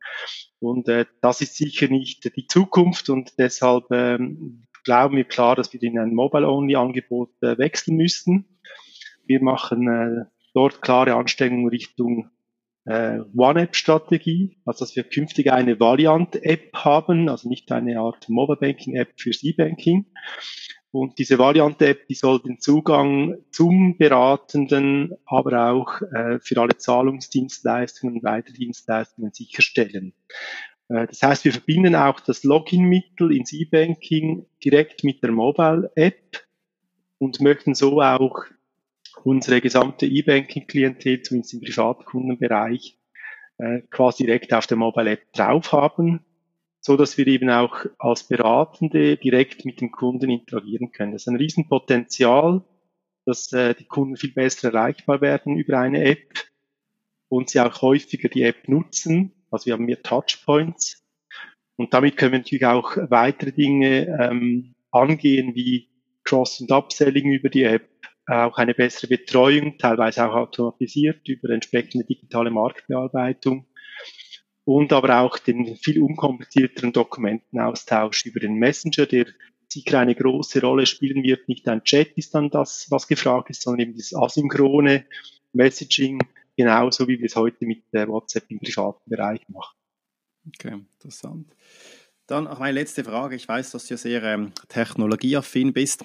Und 0.59 0.89
äh, 0.89 1.07
das 1.21 1.41
ist 1.41 1.57
sicher 1.57 1.89
nicht 1.89 2.37
die 2.37 2.47
Zukunft 2.47 3.11
und 3.11 3.39
deshalb 3.39 3.91
ähm, 3.91 4.67
glauben 4.85 5.17
wir 5.17 5.25
klar, 5.25 5.57
dass 5.57 5.73
wir 5.73 5.83
in 5.83 5.99
ein 5.99 6.15
Mobile-Only-Angebot 6.15 7.31
äh, 7.43 7.59
wechseln 7.59 7.97
müssten. 7.97 8.61
Wir 9.27 9.43
machen 9.43 9.89
äh, 9.89 10.25
dort 10.55 10.83
klare 10.83 11.15
Anstrengungen 11.15 11.69
Richtung 11.69 12.31
äh, 12.85 13.21
One-App-Strategie, 13.37 14.57
also 14.65 14.85
dass 14.85 14.97
wir 14.97 15.05
künftig 15.05 15.53
eine 15.53 15.79
Variant-App 15.79 16.73
haben, 16.75 17.29
also 17.29 17.49
nicht 17.49 17.71
eine 17.73 18.01
Art 18.01 18.29
Mobile 18.29 18.59
Banking-App 18.59 19.13
für 19.17 19.31
E-Banking. 19.31 20.07
Und 20.93 21.19
diese 21.19 21.39
Variante-App, 21.39 22.09
die 22.09 22.15
soll 22.15 22.41
den 22.41 22.59
Zugang 22.59 23.37
zum 23.53 23.97
Beratenden, 23.97 25.13
aber 25.25 25.71
auch 25.71 26.03
äh, 26.03 26.41
für 26.41 26.61
alle 26.61 26.77
Zahlungsdienstleistungen 26.77 28.17
und 28.17 28.25
Weiterdienstleistungen 28.25 29.33
sicherstellen. 29.33 30.15
Äh, 30.89 31.07
das 31.07 31.23
heißt, 31.23 31.45
wir 31.45 31.53
verbinden 31.53 31.95
auch 31.95 32.19
das 32.19 32.43
Login-Mittel 32.43 33.33
ins 33.33 33.53
E-Banking 33.53 34.47
direkt 34.65 35.05
mit 35.05 35.23
der 35.23 35.31
Mobile-App 35.31 36.45
und 37.19 37.41
möchten 37.41 37.75
so 37.75 38.01
auch 38.01 38.45
unsere 39.25 39.61
gesamte 39.61 40.07
E-Banking-Klientel, 40.07 41.23
zumindest 41.23 41.55
im 41.55 41.61
Privatkundenbereich, 41.61 42.99
äh, 43.59 43.83
quasi 43.91 44.25
direkt 44.25 44.53
auf 44.53 44.67
der 44.67 44.77
Mobile 44.77 45.11
App 45.11 45.33
drauf 45.33 45.73
haben, 45.73 46.25
so 46.81 46.97
dass 46.97 47.19
wir 47.19 47.27
eben 47.27 47.51
auch 47.51 47.85
als 47.99 48.25
Beratende 48.25 49.17
direkt 49.17 49.65
mit 49.65 49.81
dem 49.81 49.91
Kunden 49.91 50.31
interagieren 50.31 50.93
können. 50.93 51.13
Das 51.13 51.23
ist 51.23 51.29
ein 51.29 51.37
Riesenpotenzial, 51.37 52.63
dass 53.27 53.53
äh, 53.53 53.75
die 53.75 53.85
Kunden 53.85 54.17
viel 54.17 54.33
besser 54.33 54.73
erreichbar 54.73 55.21
werden 55.21 55.57
über 55.57 55.79
eine 55.79 56.05
App 56.05 56.33
und 57.29 57.51
sie 57.51 57.61
auch 57.61 57.83
häufiger 57.83 58.29
die 58.29 58.43
App 58.43 58.69
nutzen. 58.69 59.33
Also 59.51 59.67
wir 59.67 59.75
haben 59.75 59.85
mehr 59.85 60.03
Touchpoints. 60.03 61.05
Und 61.77 61.95
damit 61.95 62.17
können 62.17 62.33
wir 62.33 62.39
natürlich 62.41 62.67
auch 62.67 62.97
weitere 63.09 63.53
Dinge 63.53 64.07
ähm, 64.21 64.75
angehen, 64.91 65.55
wie 65.55 65.89
Cross- 66.25 66.61
und 66.61 66.73
Upselling 66.73 67.33
über 67.33 67.49
die 67.49 67.65
App, 67.65 67.89
auch 68.27 68.59
eine 68.59 68.75
bessere 68.75 69.09
Betreuung, 69.09 69.79
teilweise 69.79 70.27
auch 70.27 70.35
automatisiert 70.35 71.29
über 71.29 71.51
entsprechende 71.51 72.07
digitale 72.07 72.51
Marktbearbeitung 72.51 73.67
und 74.65 74.93
aber 74.93 75.21
auch 75.21 75.39
den 75.39 75.77
viel 75.77 76.01
unkomplizierteren 76.01 76.93
Dokumentenaustausch 76.93 78.27
über 78.27 78.41
den 78.41 78.55
Messenger, 78.55 79.07
der 79.07 79.27
sicher 79.69 79.99
eine 80.01 80.15
große 80.15 80.61
Rolle 80.61 80.87
spielen 80.87 81.23
wird. 81.23 81.49
Nicht 81.49 81.69
ein 81.69 81.85
Chat 81.85 82.13
ist 82.17 82.35
dann 82.35 82.51
das, 82.51 82.87
was 82.91 83.07
gefragt 83.09 83.51
ist, 83.51 83.63
sondern 83.63 83.81
eben 83.81 83.93
dieses 83.95 84.15
asynchrone 84.15 85.07
Messaging, 85.53 86.21
genauso 86.57 87.09
wie 87.09 87.19
wir 87.19 87.27
es 87.27 87.37
heute 87.37 87.67
mit 87.67 87.85
der 87.93 88.09
WhatsApp 88.09 88.45
im 88.51 88.61
privaten 88.61 89.09
Bereich 89.11 89.41
machen. 89.49 89.77
Okay, 90.47 90.75
interessant. 90.75 91.55
Dann 92.27 92.47
auch 92.47 92.61
meine 92.61 92.79
letzte 92.79 93.03
Frage. 93.03 93.35
Ich 93.35 93.49
weiß, 93.49 93.73
dass 93.73 93.87
du 93.87 93.97
sehr 93.97 94.23
ähm, 94.23 94.53
technologieaffin 94.69 95.73
bist. 95.73 96.05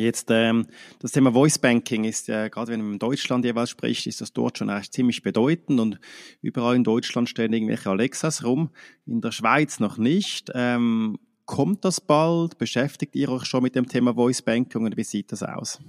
Jetzt 0.00 0.28
ähm, 0.30 0.66
das 1.00 1.12
Thema 1.12 1.32
Voice 1.32 1.58
Banking 1.58 2.04
ist 2.04 2.28
ja, 2.28 2.48
gerade 2.48 2.72
wenn 2.72 2.80
man 2.80 2.92
in 2.94 2.98
Deutschland 2.98 3.44
jeweils 3.44 3.70
spricht, 3.70 4.06
ist 4.06 4.20
das 4.20 4.32
dort 4.32 4.58
schon 4.58 4.70
eigentlich 4.70 4.90
ziemlich 4.90 5.22
bedeutend 5.22 5.78
und 5.80 6.00
überall 6.42 6.76
in 6.76 6.84
Deutschland 6.84 7.28
stehen 7.28 7.52
irgendwelche 7.52 7.90
Alexas 7.90 8.44
rum, 8.44 8.70
in 9.06 9.20
der 9.20 9.32
Schweiz 9.32 9.80
noch 9.80 9.98
nicht. 9.98 10.50
Ähm, 10.54 11.18
kommt 11.44 11.84
das 11.84 12.00
bald? 12.00 12.58
Beschäftigt 12.58 13.14
ihr 13.16 13.28
euch 13.28 13.44
schon 13.44 13.62
mit 13.62 13.74
dem 13.74 13.88
Thema 13.88 14.14
Voice 14.14 14.42
Banking 14.42 14.84
und 14.84 14.96
wie 14.96 15.04
sieht 15.04 15.32
das 15.32 15.42
aus? 15.42 15.80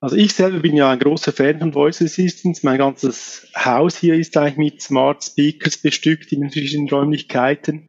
Also 0.00 0.16
ich 0.16 0.34
selber 0.34 0.60
bin 0.60 0.76
ja 0.76 0.90
ein 0.90 0.98
großer 0.98 1.32
Fan 1.32 1.58
von 1.58 1.72
Voice 1.72 2.02
Assistants. 2.02 2.62
Mein 2.62 2.76
ganzes 2.76 3.48
Haus 3.56 3.96
hier 3.96 4.14
ist 4.14 4.36
eigentlich 4.36 4.58
mit 4.58 4.82
Smart 4.82 5.24
Speakers 5.24 5.78
bestückt 5.78 6.30
in 6.30 6.42
den 6.42 6.50
verschiedenen 6.50 6.90
Räumlichkeiten. 6.90 7.88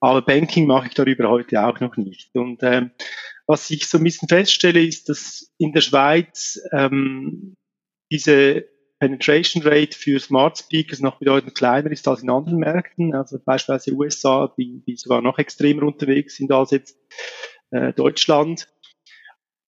Aber 0.00 0.22
Banking 0.22 0.66
mache 0.66 0.88
ich 0.88 0.94
darüber 0.94 1.30
heute 1.30 1.64
auch 1.64 1.80
noch 1.80 1.96
nicht. 1.96 2.34
Und 2.34 2.62
ähm, 2.62 2.90
was 3.50 3.68
ich 3.70 3.88
so 3.88 3.98
ein 3.98 4.04
bisschen 4.04 4.28
feststelle, 4.28 4.80
ist, 4.80 5.08
dass 5.08 5.52
in 5.58 5.72
der 5.72 5.80
Schweiz 5.80 6.60
ähm, 6.72 7.54
diese 8.10 8.64
Penetration 9.00 9.62
Rate 9.64 9.96
für 9.96 10.20
Smart 10.20 10.58
Speakers 10.58 11.00
noch 11.00 11.18
bedeutend 11.18 11.56
kleiner 11.56 11.90
ist 11.90 12.06
als 12.06 12.22
in 12.22 12.30
anderen 12.30 12.60
Märkten, 12.60 13.12
also 13.12 13.38
beispielsweise 13.44 13.96
USA, 13.96 14.54
die, 14.56 14.84
die 14.86 14.94
sogar 14.94 15.20
noch 15.20 15.38
extremer 15.38 15.82
unterwegs 15.82 16.36
sind 16.36 16.52
als 16.52 16.70
jetzt 16.70 16.96
äh, 17.72 17.92
Deutschland. 17.92 18.68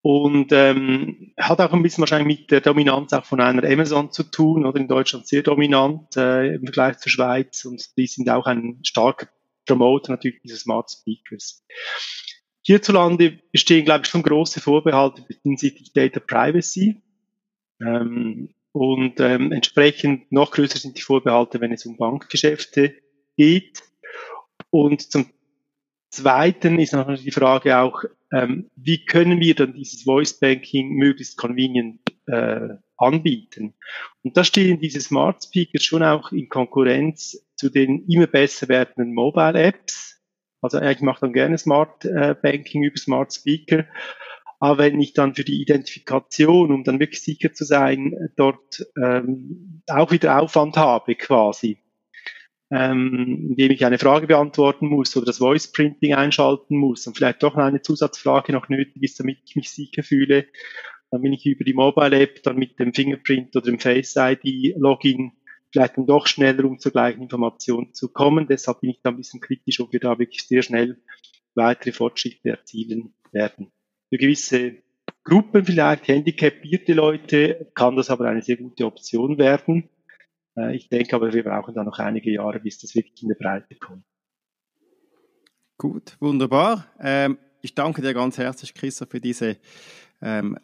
Und 0.03 0.51
ähm, 0.51 1.33
hat 1.37 1.59
auch 1.59 1.73
ein 1.73 1.83
bisschen 1.83 2.01
wahrscheinlich 2.01 2.39
mit 2.39 2.51
der 2.51 2.61
Dominanz 2.61 3.13
auch 3.13 3.25
von 3.25 3.39
einer 3.39 3.63
Amazon 3.67 4.11
zu 4.11 4.23
tun, 4.23 4.65
oder 4.65 4.79
in 4.79 4.87
Deutschland 4.87 5.27
sehr 5.27 5.43
dominant 5.43 6.17
äh, 6.17 6.55
im 6.55 6.63
Vergleich 6.63 6.97
zur 6.97 7.11
Schweiz. 7.11 7.65
Und 7.65 7.97
die 7.97 8.07
sind 8.07 8.29
auch 8.29 8.45
ein 8.45 8.79
starker 8.83 9.27
Promoter 9.65 10.11
natürlich 10.11 10.41
dieser 10.41 10.57
Smart 10.57 10.91
Speakers. 10.91 11.63
Hierzulande 12.63 13.39
bestehen, 13.51 13.85
glaube 13.85 14.01
ich, 14.03 14.09
schon 14.09 14.23
große 14.23 14.59
Vorbehalte 14.61 15.25
hinsichtlich 15.43 15.93
Data 15.93 16.19
Privacy. 16.19 17.01
Ähm, 17.81 18.49
und 18.73 19.19
ähm, 19.19 19.51
entsprechend 19.51 20.31
noch 20.31 20.51
größer 20.51 20.77
sind 20.77 20.97
die 20.97 21.01
Vorbehalte, 21.01 21.59
wenn 21.59 21.73
es 21.73 21.85
um 21.85 21.97
Bankgeschäfte 21.97 22.95
geht. 23.35 23.83
Und 24.69 25.11
zum 25.11 25.25
Zweiten 26.09 26.79
ist 26.79 26.93
natürlich 26.93 27.23
die 27.23 27.31
Frage 27.31 27.77
auch, 27.77 28.03
ähm, 28.33 28.69
wie 28.75 29.05
können 29.05 29.39
wir 29.39 29.55
dann 29.55 29.73
dieses 29.73 30.03
Voice 30.03 30.39
Banking 30.39 30.95
möglichst 30.95 31.37
convenient 31.37 31.99
äh, 32.27 32.69
anbieten? 32.97 33.73
Und 34.23 34.37
da 34.37 34.43
stehen 34.43 34.79
diese 34.79 35.01
Smart 35.01 35.43
Speakers 35.43 35.83
schon 35.83 36.03
auch 36.03 36.31
in 36.31 36.47
Konkurrenz 36.47 37.45
zu 37.55 37.69
den 37.69 38.05
immer 38.07 38.27
besser 38.27 38.69
werdenden 38.69 39.13
Mobile 39.13 39.61
Apps 39.61 40.10
also 40.61 40.79
ich 40.79 41.01
mache 41.01 41.21
dann 41.21 41.33
gerne 41.33 41.57
Smart 41.57 42.05
äh, 42.05 42.35
Banking 42.41 42.83
über 42.83 42.97
Smart 42.97 43.33
Speaker. 43.33 43.85
Aber 44.59 44.77
wenn 44.77 45.01
ich 45.01 45.13
dann 45.13 45.33
für 45.33 45.43
die 45.43 45.59
Identifikation, 45.59 46.71
um 46.71 46.83
dann 46.83 46.99
wirklich 46.99 47.23
sicher 47.23 47.51
zu 47.51 47.65
sein, 47.65 48.29
dort 48.35 48.85
ähm, 49.01 49.81
auch 49.87 50.11
wieder 50.11 50.39
Aufwand 50.39 50.77
habe 50.77 51.15
quasi, 51.15 51.79
ähm, 52.69 53.47
indem 53.49 53.71
ich 53.71 53.83
eine 53.83 53.97
Frage 53.97 54.27
beantworten 54.27 54.85
muss 54.85 55.17
oder 55.17 55.25
das 55.25 55.39
Voice 55.39 55.71
Printing 55.71 56.13
einschalten 56.13 56.77
muss 56.77 57.07
und 57.07 57.17
vielleicht 57.17 57.41
doch 57.41 57.55
eine 57.55 57.81
Zusatzfrage 57.81 58.53
noch 58.53 58.69
nötig 58.69 59.01
ist, 59.01 59.19
damit 59.19 59.39
ich 59.45 59.55
mich 59.55 59.71
sicher 59.71 60.03
fühle, 60.03 60.45
dann 61.09 61.21
bin 61.23 61.33
ich 61.33 61.45
über 61.45 61.63
die 61.63 61.73
Mobile 61.73 62.17
App 62.19 62.43
dann 62.43 62.55
mit 62.55 62.79
dem 62.79 62.93
Fingerprint 62.93 63.55
oder 63.55 63.65
dem 63.65 63.79
Face 63.79 64.15
ID 64.15 64.75
Login 64.77 65.33
vielleicht 65.71 65.97
dann 65.97 66.05
doch 66.05 66.27
schneller, 66.27 66.65
um 66.65 66.79
zur 66.79 66.91
gleichen 66.91 67.21
Information 67.21 67.93
zu 67.93 68.09
kommen. 68.09 68.47
Deshalb 68.47 68.81
bin 68.81 68.91
ich 68.91 69.01
da 69.01 69.09
ein 69.09 69.17
bisschen 69.17 69.39
kritisch, 69.39 69.79
ob 69.79 69.93
wir 69.93 69.99
da 69.99 70.17
wirklich 70.19 70.43
sehr 70.47 70.61
schnell 70.61 71.01
weitere 71.55 71.91
Fortschritte 71.91 72.49
erzielen 72.49 73.13
werden. 73.31 73.71
Für 74.09 74.17
gewisse 74.17 74.77
Gruppen 75.23 75.65
vielleicht, 75.65 76.07
handicapierte 76.07 76.93
Leute, 76.93 77.71
kann 77.75 77.95
das 77.95 78.09
aber 78.09 78.27
eine 78.27 78.41
sehr 78.41 78.57
gute 78.57 78.85
Option 78.85 79.37
werden. 79.37 79.89
Äh, 80.57 80.75
ich 80.75 80.89
denke 80.89 81.15
aber, 81.15 81.31
wir 81.31 81.43
brauchen 81.43 81.73
da 81.73 81.83
noch 81.83 81.99
einige 81.99 82.31
Jahre, 82.31 82.59
bis 82.59 82.79
das 82.79 82.95
wirklich 82.95 83.21
in 83.21 83.29
der 83.29 83.35
Breite 83.35 83.75
kommt. 83.75 84.03
Gut, 85.77 86.17
wunderbar. 86.19 86.87
Ähm, 86.99 87.37
ich 87.61 87.75
danke 87.75 88.01
dir 88.01 88.13
ganz 88.13 88.37
herzlich, 88.37 88.73
Christoph, 88.73 89.09
für 89.09 89.21
diese 89.21 89.57
ähm, 90.21 90.57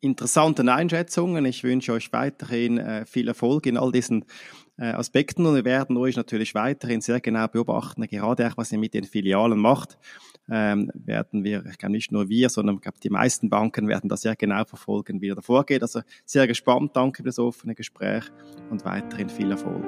interessanten 0.00 0.68
Einschätzungen. 0.68 1.44
Ich 1.44 1.64
wünsche 1.64 1.92
euch 1.92 2.12
weiterhin 2.12 2.78
äh, 2.78 3.04
viel 3.06 3.28
Erfolg 3.28 3.66
in 3.66 3.76
all 3.76 3.92
diesen 3.92 4.24
äh, 4.78 4.86
Aspekten 4.86 5.44
und 5.44 5.54
wir 5.54 5.64
werden 5.64 5.96
euch 5.96 6.16
natürlich 6.16 6.54
weiterhin 6.54 7.00
sehr 7.00 7.20
genau 7.20 7.48
beobachten, 7.48 8.06
gerade 8.06 8.48
auch 8.48 8.56
was 8.56 8.72
ihr 8.72 8.78
mit 8.78 8.94
den 8.94 9.04
Filialen 9.04 9.58
macht. 9.58 9.98
Ähm, 10.50 10.90
werden 10.94 11.44
wir, 11.44 11.64
ich 11.66 11.78
glaube 11.78 11.92
nicht 11.92 12.10
nur 12.10 12.28
wir, 12.28 12.48
sondern 12.48 12.76
ich 12.76 12.82
glaube, 12.82 12.98
die 13.02 13.10
meisten 13.10 13.50
Banken 13.50 13.88
werden 13.88 14.08
das 14.08 14.22
sehr 14.22 14.36
genau 14.36 14.64
verfolgen, 14.64 15.20
wie 15.20 15.28
da 15.28 15.42
vorgeht. 15.42 15.82
Also 15.82 16.00
sehr 16.24 16.46
gespannt. 16.46 16.96
Danke 16.96 17.22
für 17.22 17.28
das 17.28 17.38
offene 17.38 17.74
Gespräch 17.74 18.24
und 18.70 18.84
weiterhin 18.84 19.28
viel 19.28 19.50
Erfolg. 19.50 19.84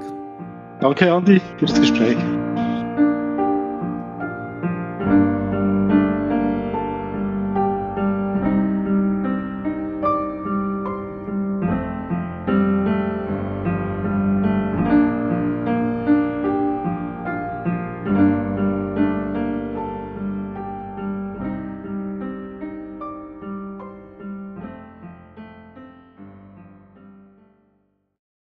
Danke, 0.81 1.13
Andi, 1.13 1.41
für 1.59 1.67
das 1.67 1.81
Gespräch. 1.81 2.19